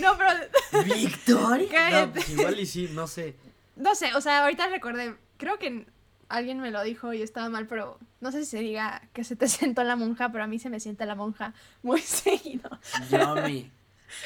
[0.00, 1.68] No, pero ¿Victoria?
[1.70, 2.06] Cállate.
[2.06, 3.36] No, pues igual y sí, no sé.
[3.76, 5.86] no sé, o sea, ahorita recordé, creo que
[6.28, 9.36] alguien me lo dijo y estaba mal, pero no sé si se diga que se
[9.36, 12.70] te sentó la monja, pero a mí se me siente la monja muy seguido.
[13.10, 13.70] Yummy.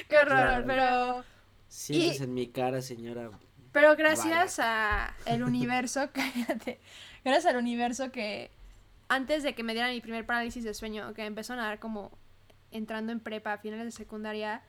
[0.08, 0.64] Qué horror, Claro.
[0.66, 1.24] pero
[1.68, 3.30] Siéntese Y- en mi cara, señora.
[3.72, 6.80] Pero gracias a el universo, cállate,
[7.28, 8.50] gracias al universo que
[9.08, 12.10] antes de que me diera mi primer parálisis de sueño, que empezó a dar como
[12.70, 14.62] entrando en prepa, a finales de secundaria,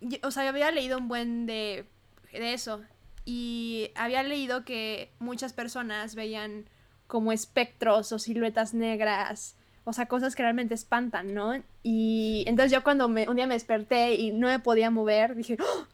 [0.00, 1.86] y- o sea, yo había leído un buen de,
[2.32, 2.82] de eso
[3.24, 6.68] y había leído que muchas personas veían
[7.06, 11.62] como espectros o siluetas negras, o sea, cosas que realmente espantan, ¿no?
[11.82, 15.56] Y entonces yo cuando me, un día me desperté y no me podía mover, dije,
[15.60, 15.86] ¡Oh!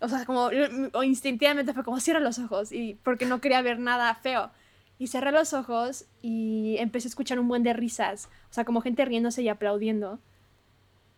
[0.00, 0.50] o sea, como
[0.92, 4.50] o instintivamente fue como cierra los ojos y porque no quería ver nada feo.
[4.98, 8.80] Y cerré los ojos y empecé a escuchar un buen de risas, o sea, como
[8.80, 10.20] gente riéndose y aplaudiendo.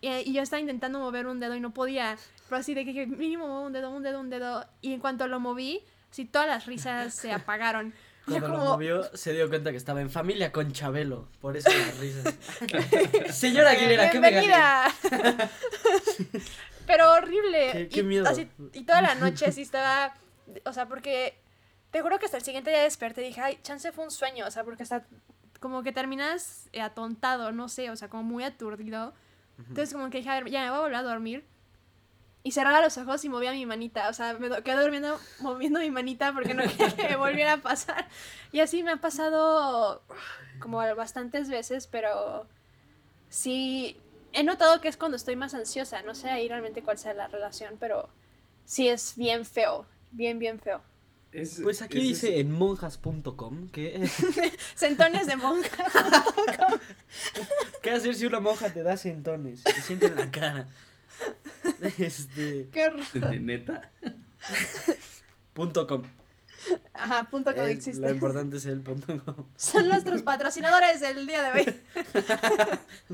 [0.01, 2.17] Y, y yo estaba intentando mover un dedo y no podía,
[2.49, 4.65] pero así de que que mínimo un dedo, un dedo, un dedo.
[4.81, 7.93] Y en cuanto lo moví, así todas las risas se apagaron.
[8.29, 11.29] Y Cuando lo como, movió, se dio cuenta que estaba en familia con Chabelo.
[11.41, 12.35] Por eso las risas.
[13.37, 14.49] Señora Aguilera, ¿qué me gané?
[16.87, 17.71] Pero horrible.
[17.73, 18.27] Qué- qué y, miedo.
[18.29, 20.15] así- y toda la noche así estaba.
[20.65, 21.35] O sea, porque.
[21.97, 24.47] Te juro que hasta el siguiente día desperté y dije, ay, chance fue un sueño.
[24.47, 25.07] O sea, porque hasta.
[25.61, 29.15] Como que terminas eh, atontado, no sé, o sea, como muy aturdido.
[29.57, 31.47] Entonces, como que dije, a ver, ya me voy a volver a dormir.
[32.43, 34.11] Y cerraba los ojos y movía mi manita.
[34.11, 37.63] O sea, me quedé durmiendo moviendo mi manita porque no quería que me volviera a
[37.63, 38.07] pasar.
[38.53, 40.03] Y así me ha pasado
[40.59, 42.47] como bastantes veces, pero
[43.31, 43.99] sí
[44.35, 46.03] he notado que es cuando estoy más ansiosa.
[46.03, 48.11] No sé ahí realmente cuál sea la relación, pero
[48.67, 49.87] sí es bien feo.
[50.11, 50.83] Bien, bien feo.
[51.43, 54.09] Es- Pues aquí es- dice en monjas.com que
[54.75, 55.85] Sentones de monja.
[57.83, 59.63] ¿Qué hacer si una monja te da sentones?
[59.65, 60.67] Te siente en la cara.
[61.99, 62.69] Este.
[62.73, 63.31] Qué horror.
[63.31, 63.91] de neta.
[65.53, 66.03] Punto com.
[66.95, 68.01] Ajá, punto que no Eh, existe.
[68.01, 69.47] Lo importante es el punto com.
[69.57, 71.81] Son nuestros patrocinadores del día de hoy.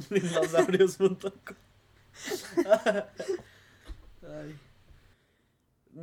[0.11, 1.33] Dinosaurios.com.
[4.23, 4.57] Ay.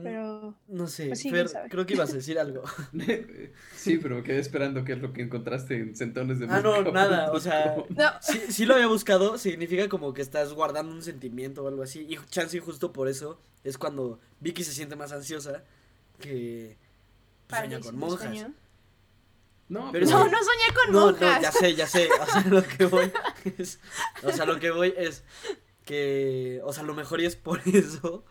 [0.04, 0.54] Pero.
[0.68, 2.64] No sé, Pues sí, Fer, creo que ibas a decir algo.
[3.76, 6.82] sí, pero me quedé esperando qué es lo que encontraste en centones de Ah, no,
[6.92, 8.10] nada, o sea, No.
[8.22, 12.06] si, si lo había buscado, significa como que estás guardando un sentimiento o algo así.
[12.08, 15.64] Y chance justo por eso es cuando Vicky se siente más ansiosa
[16.20, 16.78] que
[17.48, 18.20] pues, sueña con monjas.
[18.28, 18.54] sueño.
[19.70, 21.42] No, Pero No, no soñé con No, no, monjas.
[21.42, 22.10] ya sé, ya sé.
[22.22, 23.12] O sea, lo que voy
[23.58, 23.80] es.
[24.24, 25.24] O sea, lo que voy es
[25.86, 26.62] que.
[26.64, 28.24] O sea, lo mejor y es por eso.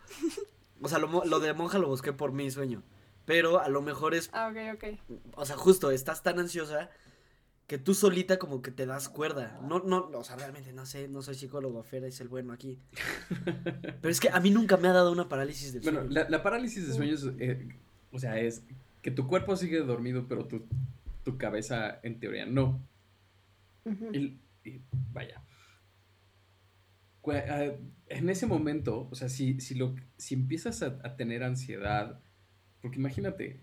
[0.81, 2.83] O sea, lo, lo de monja lo busqué por mi sueño.
[3.25, 4.29] Pero a lo mejor es.
[4.33, 5.19] Ah, ok, ok.
[5.35, 6.89] O sea, justo, estás tan ansiosa
[7.67, 9.59] que tú solita como que te das cuerda.
[9.61, 12.79] No, no, o sea, realmente no sé, no soy psicólogo, Fer es el bueno aquí.
[14.01, 16.13] Pero es que a mí nunca me ha dado una parálisis Bueno, sueño.
[16.13, 17.67] la, la parálisis de sueños, eh,
[18.11, 18.63] o sea, es
[19.03, 20.63] que tu cuerpo sigue dormido, pero tu,
[21.23, 22.79] tu cabeza en teoría no.
[24.13, 24.37] Y
[25.13, 25.41] vaya.
[27.31, 32.19] En ese momento, o sea, si, si, lo, si empiezas a, a tener ansiedad,
[32.81, 33.61] porque imagínate,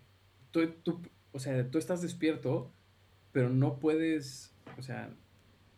[0.50, 1.02] tú, tú,
[1.32, 2.72] o sea, tú estás despierto,
[3.32, 5.14] pero no puedes, o sea,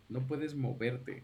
[0.07, 1.23] no puedes moverte.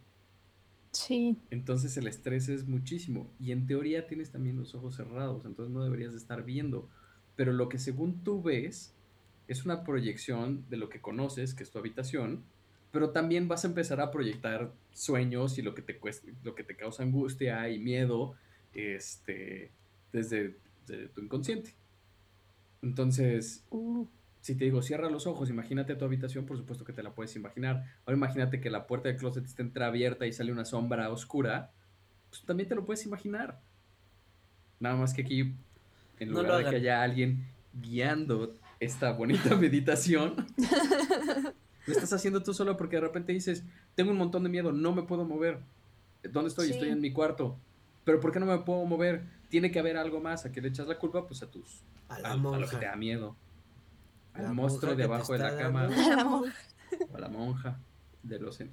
[0.91, 1.37] Sí.
[1.49, 3.29] Entonces el estrés es muchísimo.
[3.39, 6.89] Y en teoría tienes también los ojos cerrados, entonces no deberías de estar viendo.
[7.35, 8.95] Pero lo que según tú ves
[9.47, 12.43] es una proyección de lo que conoces, que es tu habitación,
[12.95, 16.63] pero también vas a empezar a proyectar sueños y lo que te cuesta, lo que
[16.63, 18.35] te causa angustia y miedo,
[18.73, 19.69] este,
[20.13, 20.55] desde,
[20.87, 21.73] desde tu inconsciente.
[22.81, 24.07] Entonces, Uh,
[24.39, 27.35] si te digo, cierra los ojos, imagínate tu habitación, por supuesto que te la puedes
[27.35, 27.83] imaginar.
[28.05, 31.71] Ahora imagínate que la puerta del closet está entreabierta y sale una sombra oscura,
[32.29, 33.59] pues también te lo puedes imaginar.
[34.79, 35.53] Nada más que aquí,
[36.21, 40.47] en No lugar de que haya alguien guiando esta bonita meditación,
[41.87, 43.63] lo estás haciendo tú solo porque de repente dices,
[43.95, 45.59] tengo un montón de miedo, no me puedo mover.
[46.23, 46.71] ¿Dónde estoy?
[46.71, 47.57] Estoy en mi cuarto.
[48.03, 49.23] Pero ¿por qué no me puedo mover?
[49.49, 50.45] Tiene que haber algo más.
[50.45, 51.27] ¿A qué le echas la culpa?
[51.27, 53.35] Pues a tus A a, la a lo que te da miedo.
[54.33, 55.87] A Al la monstruo que debajo de la cama.
[55.87, 56.53] dando- la monja.
[57.11, 57.79] O a la monja
[58.23, 58.71] de los en-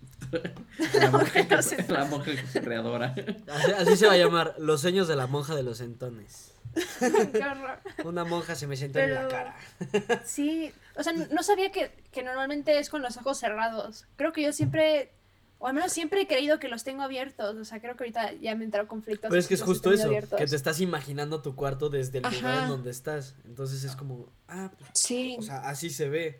[0.95, 2.31] la monja que, la monja
[2.63, 3.15] creadora.
[3.49, 6.55] Así, así se va a llamar, los sueños de la monja de los entones.
[7.33, 7.79] Qué horror.
[8.05, 10.25] Una monja se me sentó en la Pero- cara.
[10.25, 14.07] Sí, o sea, no sabía que, que normalmente es con los ojos cerrados.
[14.17, 15.13] Creo que yo siempre,
[15.59, 17.57] o al menos siempre he creído que los tengo abiertos.
[17.57, 19.29] O sea, creo que ahorita ya me entraron conflictos.
[19.29, 20.39] Pero es que es justo eso, abiertos.
[20.39, 22.63] que te estás imaginando tu cuarto desde el lugar Ajá.
[22.65, 23.35] en donde estás.
[23.45, 26.39] Entonces es como, ah, pues, Sí, o sea, así se ve.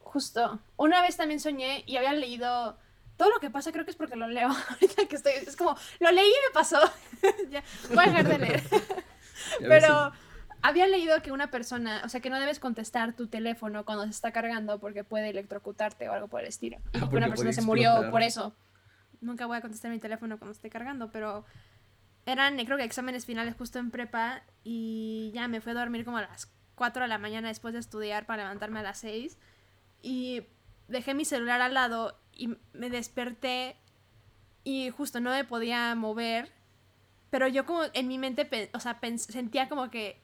[0.00, 0.58] justo.
[0.76, 2.76] Una vez también soñé y había leído
[3.16, 4.48] todo lo que pasa, creo que es porque lo leo.
[4.70, 6.78] Ahorita que estoy, es como, lo leí y me pasó.
[7.50, 8.62] ya, voy a dejar de leer.
[9.60, 10.12] Pero
[10.62, 14.10] había leído que una persona, o sea, que no debes contestar tu teléfono cuando se
[14.10, 16.78] está cargando porque puede electrocutarte o algo por el estilo.
[16.78, 18.54] Y Ah, que porque una persona se murió por eso.
[19.20, 21.44] Nunca voy a contestar mi teléfono cuando esté cargando, pero
[22.26, 26.18] eran, creo que exámenes finales justo en prepa y ya me fui a dormir como
[26.18, 29.36] a las 4 de la mañana después de estudiar para levantarme a las 6
[30.02, 30.42] y
[30.88, 33.76] dejé mi celular al lado y me desperté
[34.62, 36.52] y justo no me podía mover,
[37.30, 40.20] pero yo como en mi mente, o sea, sentía como que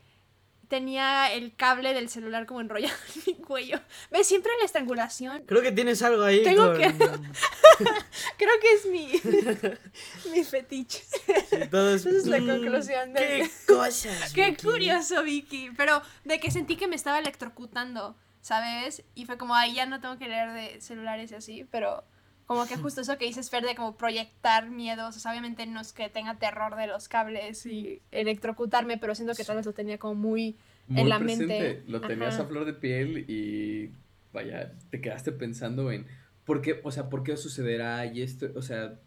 [0.68, 3.80] tenía el cable del celular como enrollado en mi cuello.
[4.10, 4.26] ¿Ves?
[4.26, 5.42] Siempre la estrangulación.
[5.46, 6.42] Creo que tienes algo ahí.
[6.42, 6.94] Tengo con- que-
[8.38, 11.02] Creo que es mi, mi fetiche.
[11.04, 14.32] Sí, todo Esa es la Mm, conclusión de- Qué cosas.
[14.32, 14.64] Qué Vicky.
[14.66, 15.70] curioso, Vicky.
[15.76, 19.02] Pero de que sentí que me estaba electrocutando, ¿sabes?
[19.14, 22.04] Y fue como, ahí ya no tengo que leer de celulares y así, pero
[22.46, 25.16] como que justo eso que dices, Fer, de como proyectar miedos.
[25.16, 29.34] O sea, obviamente no es que tenga terror de los cables y electrocutarme, pero siento
[29.34, 30.56] que tal vez lo tenía como muy...
[30.88, 31.82] muy en la presente, mente.
[31.86, 32.42] Lo tenías Ajá.
[32.42, 33.90] a flor de piel y
[34.32, 36.06] vaya, te quedaste pensando en
[36.44, 38.98] por qué, o sea, por qué sucederá y esto, o sea,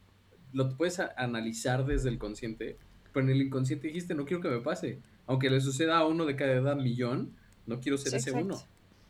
[0.54, 2.78] lo puedes analizar desde el consciente,
[3.14, 5.00] pero en el inconsciente dijiste, no quiero que me pase.
[5.28, 7.36] Aunque le suceda a uno de cada edad millón,
[7.68, 8.56] no quiero ser Sí, ese exacto.
[8.56, 8.64] uno.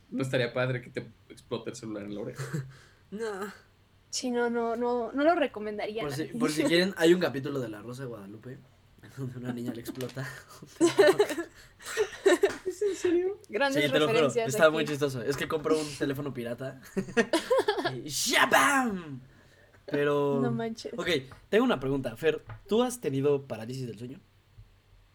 [0.10, 2.44] No estaría padre que te explote el celular en la oreja.
[3.10, 3.54] No.
[4.18, 6.02] Sí, no, no, no, no lo recomendaría.
[6.02, 8.58] Por si, por si quieren, hay un capítulo de La Rosa de Guadalupe
[9.16, 10.28] donde una niña le explota.
[12.66, 13.40] ¿Es en serio?
[13.48, 14.14] Grandes Sí, te lo juro.
[14.14, 14.48] referencias.
[14.50, 14.74] Está aquí.
[14.74, 15.22] muy chistoso.
[15.22, 16.82] Es que compró un teléfono pirata.
[18.04, 19.22] y ¡Shabam!
[19.86, 20.40] Pero.
[20.42, 20.94] No manches.
[20.98, 21.10] Ok,
[21.50, 22.16] tengo una pregunta.
[22.16, 24.20] Fer, ¿tú has tenido parálisis del sueño?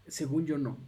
[0.06, 0.78] Según yo no.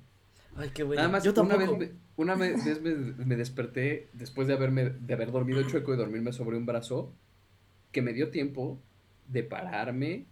[0.57, 1.03] Ay, qué bueno.
[1.03, 1.79] Nada más Yo una tampoco.
[1.79, 5.93] vez, me, una vez vez me, me desperté después de haberme de haber dormido chueco
[5.93, 7.13] y dormirme sobre un brazo
[7.95, 8.79] que me dio tiempo
[9.29, 10.27] de pararme,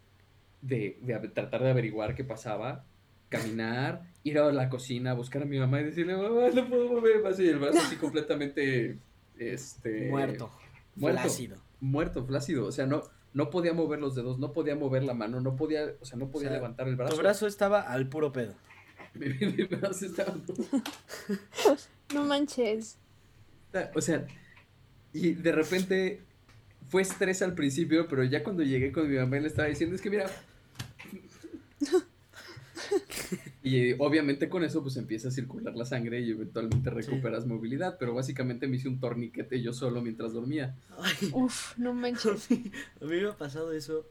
[0.60, 2.84] de, de tratar de averiguar qué pasaba,
[3.30, 7.22] caminar, ir a la cocina, buscar a mi mamá y decirle, mamá, no puedo mover
[7.22, 8.98] más y el brazo así completamente
[9.38, 10.50] este Muerto.
[10.96, 11.20] muerto.
[11.20, 11.56] Flácido.
[11.80, 13.02] muerto, flácido, o sea, no
[13.34, 16.28] no podía mover los dedos, no podía mover la mano, no podía, o sea, no
[16.30, 17.14] podía O sea, levantar el brazo.
[17.14, 18.52] Tu brazo estaba al puro pedo.
[19.14, 20.34] Mi- mi brazo estaba
[22.14, 22.98] No manches.
[23.94, 24.26] O sea,
[25.14, 26.20] y de repente
[26.88, 29.94] fue estrés al principio, pero ya cuando llegué con mi mamá y le estaba diciendo,
[29.96, 30.30] es que mira.
[33.62, 38.12] Y obviamente con eso pues empieza a circular la sangre y eventualmente recuperas movilidad, pero
[38.12, 40.74] básicamente me hice un torniquete yo solo mientras dormía.
[40.98, 42.50] Ay, Uf, no a manches.
[42.50, 42.70] mí,
[43.00, 44.04] a mí me ha pasado eso.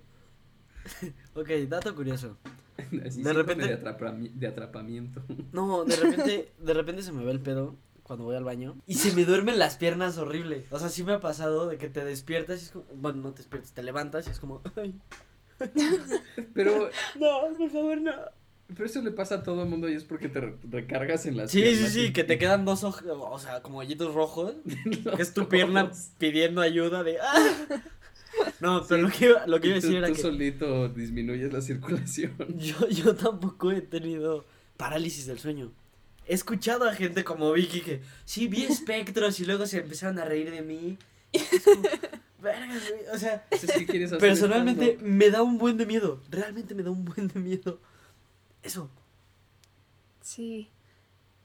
[1.36, 2.38] ok, dato curioso.
[3.06, 5.22] Así De repente- de, atrapami- de atrapamiento.
[5.52, 7.76] No, de repente, de repente se me ve el pedo
[8.12, 10.66] cuando voy al baño y se me duermen las piernas horrible.
[10.70, 13.32] O sea, sí me ha pasado de que te despiertas y es como, bueno, no
[13.32, 14.94] te despiertas, te levantas y es como, ay,
[16.54, 18.12] Pero, no, por favor, no.
[18.68, 21.38] pero eso le pasa a todo el mundo y es porque te re- recargas en
[21.38, 24.14] las Sí, sí, piernas sí, y- que te quedan dos ojos, o sea, como hoyitos
[24.14, 24.56] rojos,
[25.16, 26.10] que es tu pierna ojos.
[26.18, 27.82] pidiendo ayuda de, ah.
[28.60, 30.22] No, pero lo que iba, lo que iba a Y tú, decir era tú que
[30.22, 32.34] solito disminuyes la circulación.
[32.58, 34.44] yo, yo tampoco he tenido
[34.78, 35.72] parálisis del sueño.
[36.28, 40.26] He escuchado a gente como Vicky que sí vi espectros y luego se empezaron a
[40.26, 40.98] reír de mí.
[41.32, 41.84] Es como,
[43.14, 46.22] O sea, Entonces, ¿qué quieres hacer personalmente me da un buen de miedo.
[46.30, 47.80] Realmente me da un buen de miedo.
[48.64, 48.90] Eso.
[50.22, 50.70] Sí.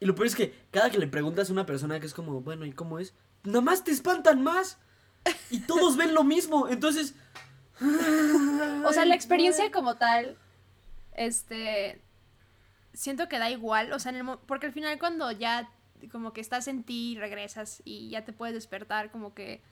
[0.01, 2.41] Y lo peor es que cada que le preguntas a una persona que es como,
[2.41, 3.15] bueno, ¿y cómo es?
[3.45, 4.79] Nomás te espantan más.
[5.51, 6.69] Y todos ven lo mismo.
[6.69, 7.15] Entonces.
[8.87, 10.37] O sea, la experiencia como tal,
[11.15, 12.01] este,
[12.97, 14.13] siento que da igual, o sea,
[14.47, 15.69] porque al final cuando ya
[16.11, 19.63] como que estás en ti y regresas y ya te puedes despertar, como que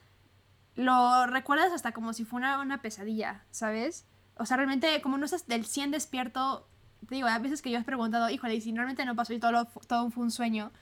[0.75, 4.07] lo recuerdas hasta como si fuera una pesadilla, ¿sabes?
[4.37, 6.69] O sea, realmente como no estás del 100 despierto,
[7.09, 9.39] te digo, a veces que yo he preguntado, híjole, y si realmente no pasó y
[9.39, 10.73] todo, lo todo fue un sueño,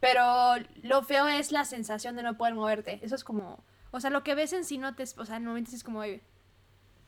[0.00, 4.10] pero lo feo es la sensación de no poder moverte, eso es como, o sea,
[4.10, 6.22] lo que ves en sí no te, o sea, en momentos es como, "Oye,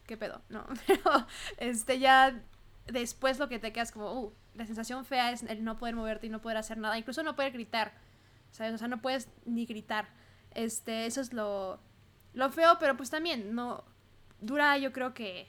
[0.06, 0.42] ¿qué pedo?
[0.48, 1.26] No, pero
[1.58, 2.40] este ya
[2.92, 6.26] después lo que te quedas como, uh, la sensación fea es el no poder moverte
[6.26, 7.92] y no poder hacer nada, incluso no poder gritar,
[8.50, 8.74] ¿sabes?
[8.74, 10.08] O sea, no puedes ni gritar.
[10.54, 11.80] Este, eso es lo,
[12.34, 13.84] lo feo, pero pues también, no,
[14.40, 15.46] dura yo creo que,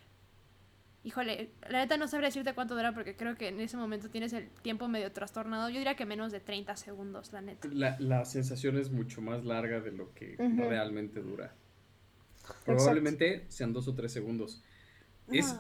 [1.03, 4.33] híjole, la neta no sabría decirte cuánto dura porque creo que en ese momento tienes
[4.33, 7.67] el tiempo medio trastornado, yo diría que menos de 30 segundos, la neta.
[7.71, 11.53] La, la sensación es mucho más larga de lo que realmente dura.
[12.65, 14.61] Probablemente sean dos o tres segundos.
[15.31, 15.55] Es,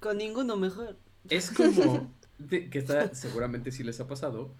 [0.00, 0.96] Con ninguno mejor.
[1.28, 4.52] es como de- que está, seguramente sí les ha pasado,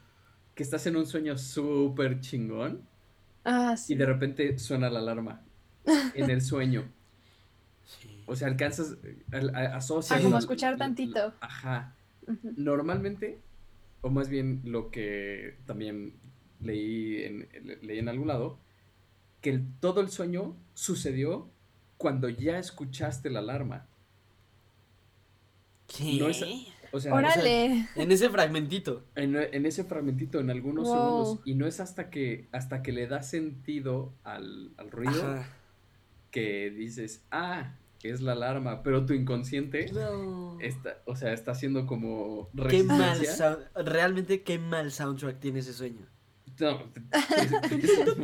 [0.54, 2.80] que estás en un sueño súper chingón
[3.44, 5.42] Ah, y de repente suena la alarma
[6.14, 6.84] en el sueño.
[7.84, 8.24] Sí.
[8.26, 8.96] O sea, alcanzas,
[9.32, 10.18] a- a- asocias.
[10.18, 11.18] Ah, como escuchar la- tantito.
[11.28, 11.94] la- ajá.
[12.56, 13.38] Normalmente,
[14.00, 16.14] o más bien lo que también
[16.60, 18.58] leí en, le- leí en algún lado,
[19.40, 21.48] que el- todo el sueño sucedió
[21.98, 23.86] cuando ya escuchaste la alarma.
[25.86, 26.18] ¿Qué?
[26.18, 26.44] No es-
[26.92, 27.88] O sea, Órale.
[27.96, 29.04] En ese fragmentito.
[29.16, 30.94] en, en ese fragmentito, en algunos Wow.
[30.94, 35.48] segundos, y no es hasta que, hasta que le das sentido al, al ruido Ajá.
[36.30, 40.58] que dices, ah, es la alarma, pero tu inconsciente No.
[40.60, 43.20] está, o sea, está haciendo como Qué mal
[43.74, 46.06] Realmente qué mal soundtrack tiene ese sueño.
[46.60, 48.22] No, te- te- como-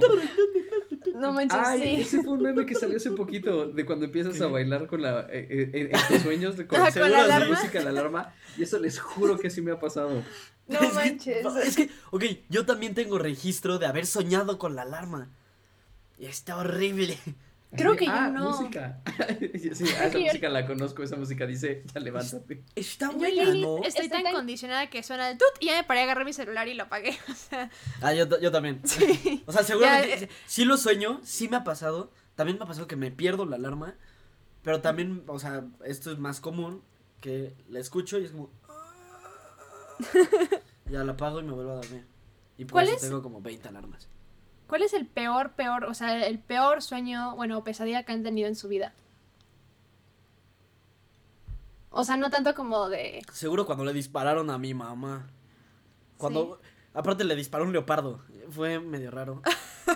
[1.23, 2.01] No manches, Ay, sí.
[2.03, 4.53] ese fue un meme que salió hace poquito, de cuando empiezas a ¿Qué?
[4.53, 7.81] bailar con la, eh, eh, en, en tus sueños, de con, ¿con la la música,
[7.83, 10.23] la alarma, y eso les juro que sí me ha pasado.
[10.69, 11.47] No Es que- manches.
[11.67, 15.29] Es que, ok, yo también tengo registro de haber soñado con la alarma.
[16.19, 17.19] Y está horrible.
[17.75, 18.51] Creo que yo ah, no.
[18.51, 19.01] música.
[19.75, 22.63] sí, ah, esa yo- música la conozco, esa música dice, ya levántate.
[22.75, 23.77] Está Yo buena, ¿no?
[23.79, 26.33] estoy Estoy tan tan- condicionada que suena el tut y ya me paré, agarré mi
[26.33, 27.17] celular y lo apagué.
[27.31, 27.71] O sea,
[28.03, 28.81] Ah, yo, yo también.
[28.85, 29.43] sí.
[29.47, 30.19] O sea, seguramente, Ya, eh.
[30.19, 32.11] sí- sí lo sueño, sí me ha pasado.
[32.35, 33.95] También me ha pasado que me pierdo la alarma.
[34.63, 36.83] Pero también, o sea, esto es más común,
[37.21, 38.51] que la escucho y es como...
[40.87, 42.05] Ya la apago y me vuelvo a dormir.
[42.59, 43.03] Y por ¿Cuál eso es?
[43.03, 44.09] tengo como 20 alarmas.
[44.73, 48.23] ¿Cuál es el peor, peor, o sea, el peor sueño, bueno, o pesadilla que han
[48.23, 48.95] tenido en su vida?
[51.91, 53.23] O sea, no tanto como de...
[53.35, 55.29] Seguro cuando le dispararon a mi mamá.
[56.17, 56.59] Cuando...
[56.95, 58.23] Aparte le disparó un leopardo.
[58.49, 59.43] Fue medio raro.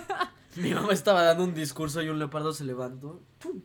[0.55, 3.19] mi mamá estaba dando un discurso y un leopardo se levantó.
[3.39, 3.59] ¡pum!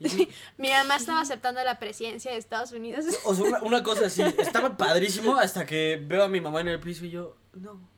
[0.58, 3.06] Mi mamá estaba aceptando la presidencia de Estados Unidos.
[3.24, 4.20] O sea, una, una cosa así.
[4.20, 7.38] Estaba padrísimo hasta que veo a mi mamá en el piso y yo...
[7.54, 7.91] No.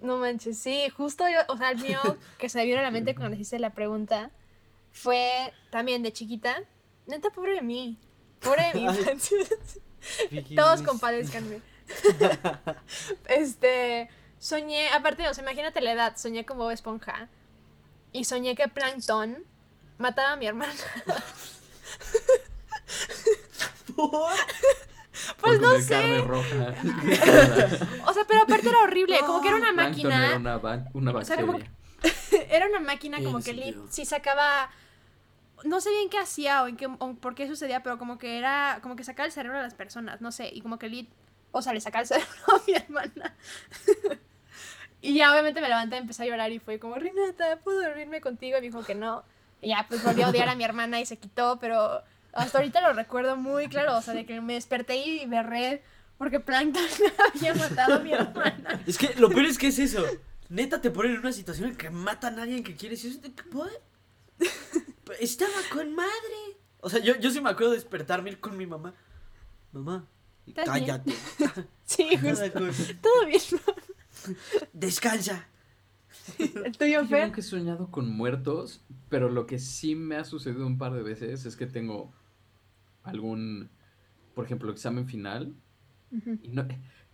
[0.00, 2.00] No manches, sí, justo yo, o sea, el mío
[2.38, 4.30] que se me vino a la mente cuando hice la pregunta
[4.92, 6.62] fue también de chiquita.
[7.06, 7.98] Neta, pobre de mí.
[8.40, 9.38] Pobre de mi infancia.
[10.56, 11.60] Todos compadezcanme.
[13.28, 17.28] este, soñé, aparte, o sea, imagínate la edad, soñé como Bob Esponja
[18.12, 19.44] y soñé que Plankton
[19.98, 20.72] mataba a mi hermana.
[23.96, 24.32] ¿Por?
[25.40, 25.88] Pues no sé.
[25.88, 26.74] carne roja.
[28.06, 30.84] O sea, pero aparte era horrible, como que era una Plankton era máquina, una, ba-
[30.94, 31.46] una O sea, bacteria.
[31.46, 33.86] como era una máquina como que sentido.
[33.90, 34.70] sí sacaba
[35.64, 38.38] no sé bien qué hacía o en qué o por qué sucedía, pero como que
[38.38, 41.08] era como que sacaba el cerebro de las personas, no sé, y como que Lee
[41.50, 43.34] o sea, le sacaba el cerebro a mi hermana.
[45.00, 48.58] y ya obviamente me levanté, empecé a llorar y fue como, Renata, ¿puedo dormirme contigo?
[48.58, 49.24] Y me dijo que no.
[49.60, 52.02] Y ya, pues volví a odiar a mi hermana y se quitó, pero
[52.38, 55.82] hasta ahorita lo recuerdo muy claro, o sea, de que me desperté y berré
[56.16, 56.82] porque Plankton
[57.34, 58.82] había matado a mi hermana.
[58.86, 60.04] Es que lo peor es que es eso.
[60.48, 63.22] Neta te ponen en una situación en que matan a alguien que quieres y es
[63.22, 63.68] de que, "¿What?".
[65.20, 66.10] Estaba con madre.
[66.80, 68.94] O sea, yo, yo sí me acuerdo de despertarme ir con mi mamá.
[69.72, 70.06] Mamá,
[70.64, 71.12] cállate.
[71.84, 72.52] Sí, justo.
[72.52, 72.70] con-
[73.00, 73.40] Todo bien.
[74.72, 75.46] Descansa.
[76.38, 80.66] ¿El tuyo, Yo nunca he soñado con muertos, pero lo que sí me ha sucedido
[80.66, 82.12] un par de veces es que tengo
[83.08, 83.70] algún,
[84.34, 85.54] por ejemplo, examen final.
[86.10, 86.38] Ujú.
[86.42, 86.66] Y no-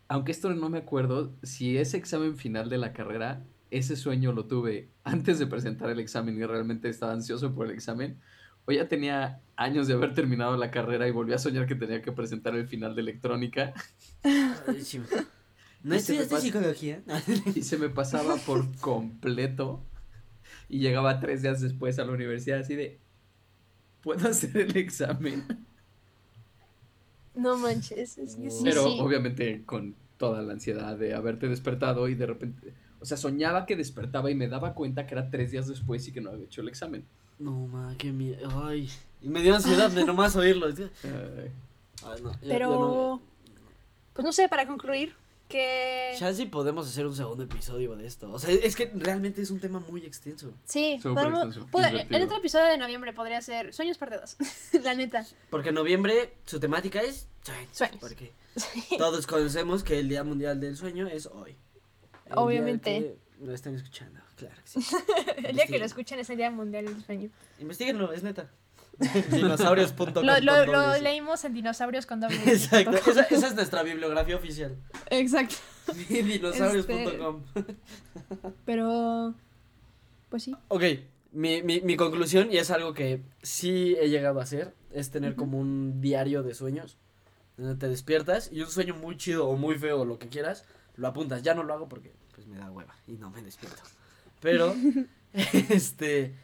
[0.09, 4.47] aunque esto no me acuerdo, si ese examen final de la carrera, ese sueño lo
[4.47, 8.19] tuve antes de presentar el examen y realmente estaba ansioso por el examen,
[8.67, 12.01] o ya tenía años de haber terminado la carrera y volví a soñar que tenía
[12.03, 13.75] que presentar el final de electrónica.
[15.83, 17.03] ¿No Y se me estudiaste psicología?
[17.55, 19.85] y se me pasaba por completo
[20.69, 23.01] y llegaba tres días después a la universidad así de,
[24.03, 25.45] ¿puedo hacer el examen?
[27.35, 28.99] No manches, es que sí, Pero sí.
[29.01, 33.77] obviamente con toda la ansiedad de haberte despertado y de repente, o sea, soñaba que
[33.77, 36.61] despertaba y me daba cuenta que era tres días después y que no había hecho
[36.61, 37.05] el examen.
[37.39, 38.49] No, ma, qué miedo.
[38.65, 38.89] Ay.
[39.21, 40.67] Y me dio ansiedad de nomás oírlo.
[40.69, 40.75] Ay,
[42.07, 43.23] Ay, no, ya- ya Pero, no-
[44.13, 45.15] pues no sé, para concluir,
[45.49, 46.17] que...
[46.19, 48.31] Ya sí podemos hacer un segundo episodio de esto.
[48.33, 50.53] O sea, es que realmente es un tema muy extenso.
[50.65, 54.37] Sí, Súper podemos- extenso, puede- el otro episodio de noviembre podría ser Sueños Perdidos,
[54.83, 55.25] la neta.
[55.51, 57.69] Porque en noviembre su temática es sueños.
[57.73, 57.99] Sueños.
[58.01, 58.33] Porque
[58.99, 61.57] todos conocemos que el Día Mundial del Sueño es hoy.
[62.27, 63.17] El Obviamente.
[63.41, 64.97] Lo están escuchando, claro que sí.
[65.45, 67.29] El día que lo escuchen es el Día Mundial del Sueño.
[67.59, 68.49] Investiguenlo, es neta.
[69.31, 70.25] Dinosaurios.com.
[70.25, 72.37] Lo, lo, lo leímos en Dinosaurios con doble.
[72.47, 74.77] Exacto, esa, esa es nuestra bibliografía oficial.
[75.11, 75.57] Exacto.
[76.09, 77.43] Dinosaurios.com.
[78.65, 79.35] Pero,
[80.31, 80.55] pues sí.
[80.69, 80.83] Ok,
[81.33, 85.35] mi, mi, mi conclusión, y es algo que sí he llegado a hacer, es tener
[85.35, 86.97] como un diario de sueños.
[87.57, 90.65] Donde te despiertas y un sueño muy chido o muy feo o lo que quieras,
[90.97, 91.43] lo apuntas.
[91.43, 93.81] Ya no lo hago porque pues me da hueva y no me despierto.
[94.41, 94.75] Pero,
[95.33, 96.35] este,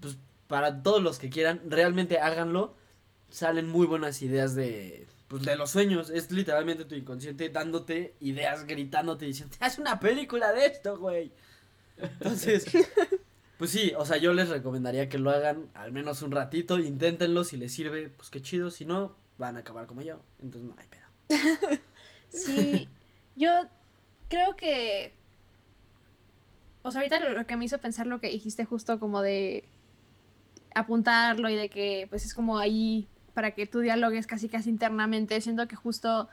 [0.00, 0.16] pues
[0.50, 2.74] para todos los que quieran, realmente háganlo.
[3.30, 6.10] Salen muy buenas ideas de, pues, de los sueños.
[6.10, 11.30] Es literalmente tu inconsciente dándote ideas, gritándote, diciendo, haz una película de esto, güey.
[11.96, 12.66] Entonces,
[13.58, 17.44] pues sí, o sea, yo les recomendaría que lo hagan al menos un ratito, inténtenlo,
[17.44, 20.76] si les sirve, pues qué chido, si no, van a acabar como yo, entonces no
[20.78, 21.80] hay pedo.
[22.32, 22.88] Sí,
[23.34, 23.50] yo
[24.28, 25.12] creo que...
[26.82, 29.64] O sea, ahorita lo, lo que me hizo pensar lo que dijiste justo como de
[30.74, 35.40] apuntarlo y de que pues es como ahí para que tú dialogues casi casi internamente,
[35.40, 36.28] siento que justo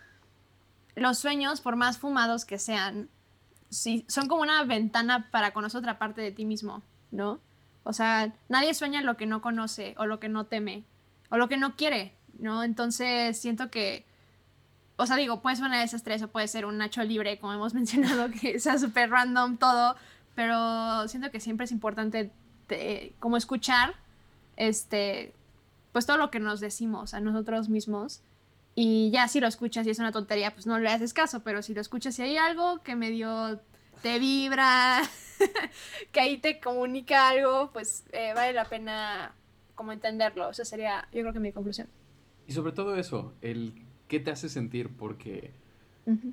[0.95, 3.09] los sueños, por más fumados que sean,
[3.69, 6.81] sí, son como una ventana para conocer otra parte de ti mismo,
[7.11, 7.39] ¿no?
[7.83, 10.83] O sea, nadie sueña lo que no conoce o lo que no teme
[11.29, 12.63] o lo que no quiere, ¿no?
[12.63, 14.05] Entonces siento que
[14.99, 17.37] o sea, digo, puede ser una de esas tres o puede ser un Nacho libre,
[17.37, 19.95] como hemos mencionado, que sea súper random todo,
[20.33, 22.31] pero siento que siempre es importante
[22.65, 23.93] te- como escuchar,
[24.57, 25.33] este,
[25.93, 28.21] pues todo lo que nos decimos a nosotros mismos.
[28.75, 31.63] Y ya si lo escuchas y es una tontería, pues no le haces caso, pero
[31.63, 33.59] si lo escuchas y hay algo que medio
[34.03, 35.01] te vibra,
[36.11, 39.33] que ahí te comunica algo, pues eh, vale la pena
[39.73, 40.49] como entenderlo.
[40.49, 41.87] Esa sería, yo creo que mi conclusión.
[42.47, 43.73] Y sobre todo eso, el
[44.07, 45.51] qué te hace sentir, porque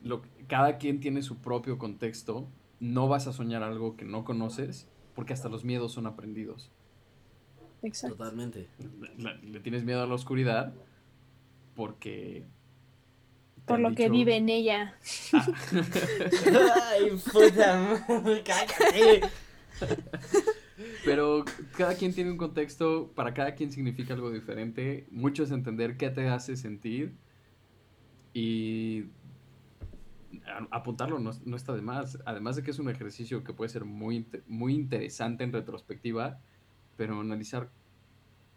[0.02, 2.46] lo, cada quien tiene su propio contexto,
[2.78, 6.70] no vas a soñar algo que no conoces, porque hasta los miedos son aprendidos.
[7.84, 8.16] Exacto.
[8.16, 8.68] Totalmente.
[9.18, 10.74] La- le tienes miedo a la oscuridad
[11.76, 12.44] porque...
[13.66, 14.94] Por lo que vive en ella.
[15.32, 18.04] Ay, puta
[18.44, 19.22] cállate.
[21.04, 21.44] Pero
[21.76, 25.06] cada quien tiene un contexto, para cada quien significa algo diferente.
[25.10, 27.14] Mucho es entender qué te hace sentir
[28.34, 29.04] y
[30.70, 32.18] apuntarlo no, no está de más.
[32.26, 36.40] Además de que es un ejercicio que puede ser muy, muy interesante en retrospectiva,
[36.96, 37.70] pero analizar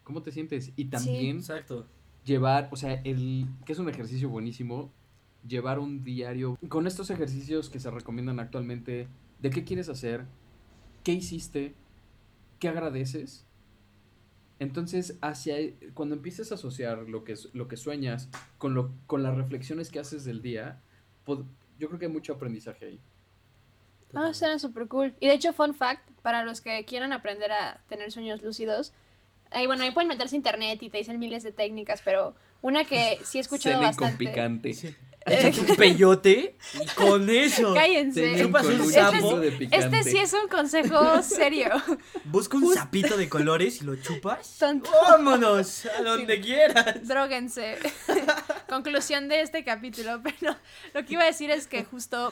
[0.03, 1.85] cómo te sientes y también Exacto.
[2.25, 4.91] llevar, o sea, el que es un ejercicio buenísimo,
[5.47, 9.07] llevar un diario con estos ejercicios que se recomiendan actualmente
[9.41, 10.25] de qué quieres hacer,
[11.03, 11.73] qué hiciste,
[12.59, 13.45] qué agradeces.
[14.59, 15.55] Entonces, hacia
[15.93, 19.91] cuando empieces a asociar lo que es- lo que sueñas con lo con las reflexiones
[19.91, 20.81] que haces del día,
[21.25, 21.45] pod-
[21.77, 22.99] yo creo que hay mucho aprendizaje ahí.
[24.14, 25.14] Ah, será súper cool.
[25.20, 28.93] Y de hecho, fun fact, para los que quieran aprender a tener sueños lúcidos,
[29.51, 32.86] ahí, bueno, ahí pueden meterse a internet y te dicen miles de técnicas, pero una
[32.86, 34.26] que sí he escuchado Cenen bastante.
[34.26, 34.95] con picante.
[35.28, 37.74] Échate un peyote y con eso.
[37.76, 38.41] Cállense.
[38.41, 39.41] Chupas un un sapo.
[39.41, 39.97] picante.
[39.97, 41.70] Este sí es un consejo serio.
[42.24, 44.58] Busca un sapito de colores y lo chupas.
[44.58, 44.89] Tonto.
[45.03, 47.05] Vámonos a donde quieras.
[47.05, 47.78] Dróguense.
[48.70, 50.55] Conclusión de este capítulo, pero
[50.93, 52.32] lo que iba a decir es que justo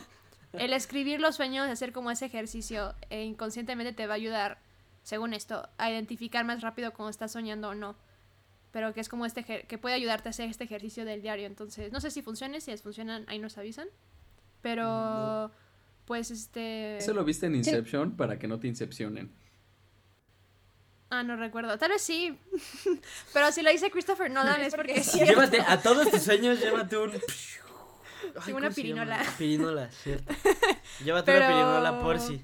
[0.59, 4.59] el escribir los sueños, hacer como ese ejercicio, e inconscientemente te va a ayudar,
[5.03, 7.95] según esto, a identificar más rápido cómo estás soñando o no.
[8.71, 11.47] Pero que es como este que puede ayudarte a hacer este ejercicio del diario.
[11.47, 13.87] Entonces, no sé si funcione, si les funcionan, ahí nos avisan.
[14.61, 15.51] Pero
[16.05, 16.97] pues este...
[16.97, 19.31] Eso lo viste en Inception para que no te incepcionen.
[21.09, 21.77] Ah, no recuerdo.
[21.77, 22.37] Tal vez sí.
[23.33, 25.19] Pero si lo dice Christopher Nolan es porque sí.
[25.19, 27.11] Llévate a todos tus sueños, llévate un.
[28.41, 29.23] Ay, una pirinola.
[29.37, 30.33] Pirinola, cierto.
[31.03, 32.41] Llévate Pero- una pirinola por si.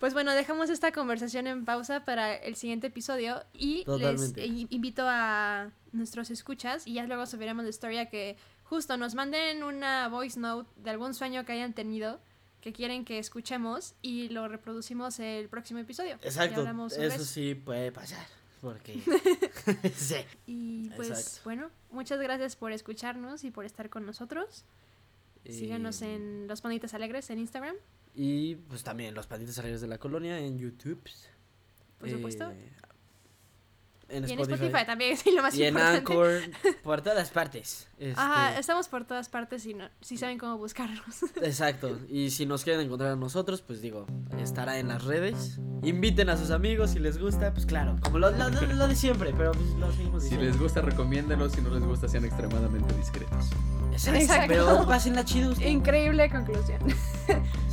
[0.00, 4.40] Pues bueno, dejamos esta conversación en pausa para el siguiente episodio y Totalmente.
[4.46, 9.62] les invito a nuestros escuchas y ya luego subiremos la historia que justo nos manden
[9.62, 12.18] una voice note de algún sueño que hayan tenido
[12.62, 16.14] que quieren que escuchemos y lo reproducimos el próximo episodio.
[16.22, 16.64] Exacto.
[16.98, 18.24] Eso sí puede pasar.
[18.60, 19.00] Porque.
[19.94, 20.16] sí.
[20.46, 21.40] Y pues Exacto.
[21.44, 24.64] bueno, muchas gracias por escucharnos y por estar con nosotros.
[25.46, 27.76] Síganos Eh, en Los Panitas Alegres en Instagram,
[28.14, 31.00] Y pues también los patitos alegres de la colonia en YouTube.
[31.98, 32.52] por supuesto.
[34.12, 34.84] Y en Spotify.
[34.86, 35.76] También, sí, lo más y en.
[35.76, 36.40] Anchor.
[36.82, 37.88] Por todas partes.
[38.16, 41.22] Ajá, Este, estamos por todas partes y no, si saben cómo buscarnos.
[41.42, 41.98] Exacto.
[42.08, 44.06] Y si nos quieren encontrar a nosotros, pues digo,
[44.40, 45.58] estará en las redes.
[45.82, 48.96] Inviten a sus amigos si les gusta, pues claro, como lo, lo- lo- lo de
[48.96, 51.48] siempre, pero pues lo seguimos Si les gusta, recomiéndenlo.
[51.48, 53.50] Si no les gusta, sean extremadamente discretos.
[53.92, 54.20] Exacto.
[54.20, 54.46] Exacto.
[54.48, 55.70] Pero pásenla chido ustedes.
[55.70, 56.80] Increíble conclusión.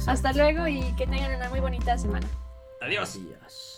[0.06, 2.28] Hasta luego y que tengan una muy bonita semana.
[2.82, 3.16] Adiós.
[3.16, 3.69] Adiós.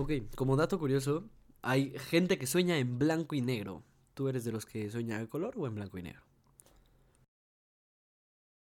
[0.00, 1.28] Ok, como dato curioso,
[1.60, 3.82] hay gente que sueña en blanco y negro.
[4.14, 6.22] ¿Tú eres de los que sueña en color o en blanco y negro?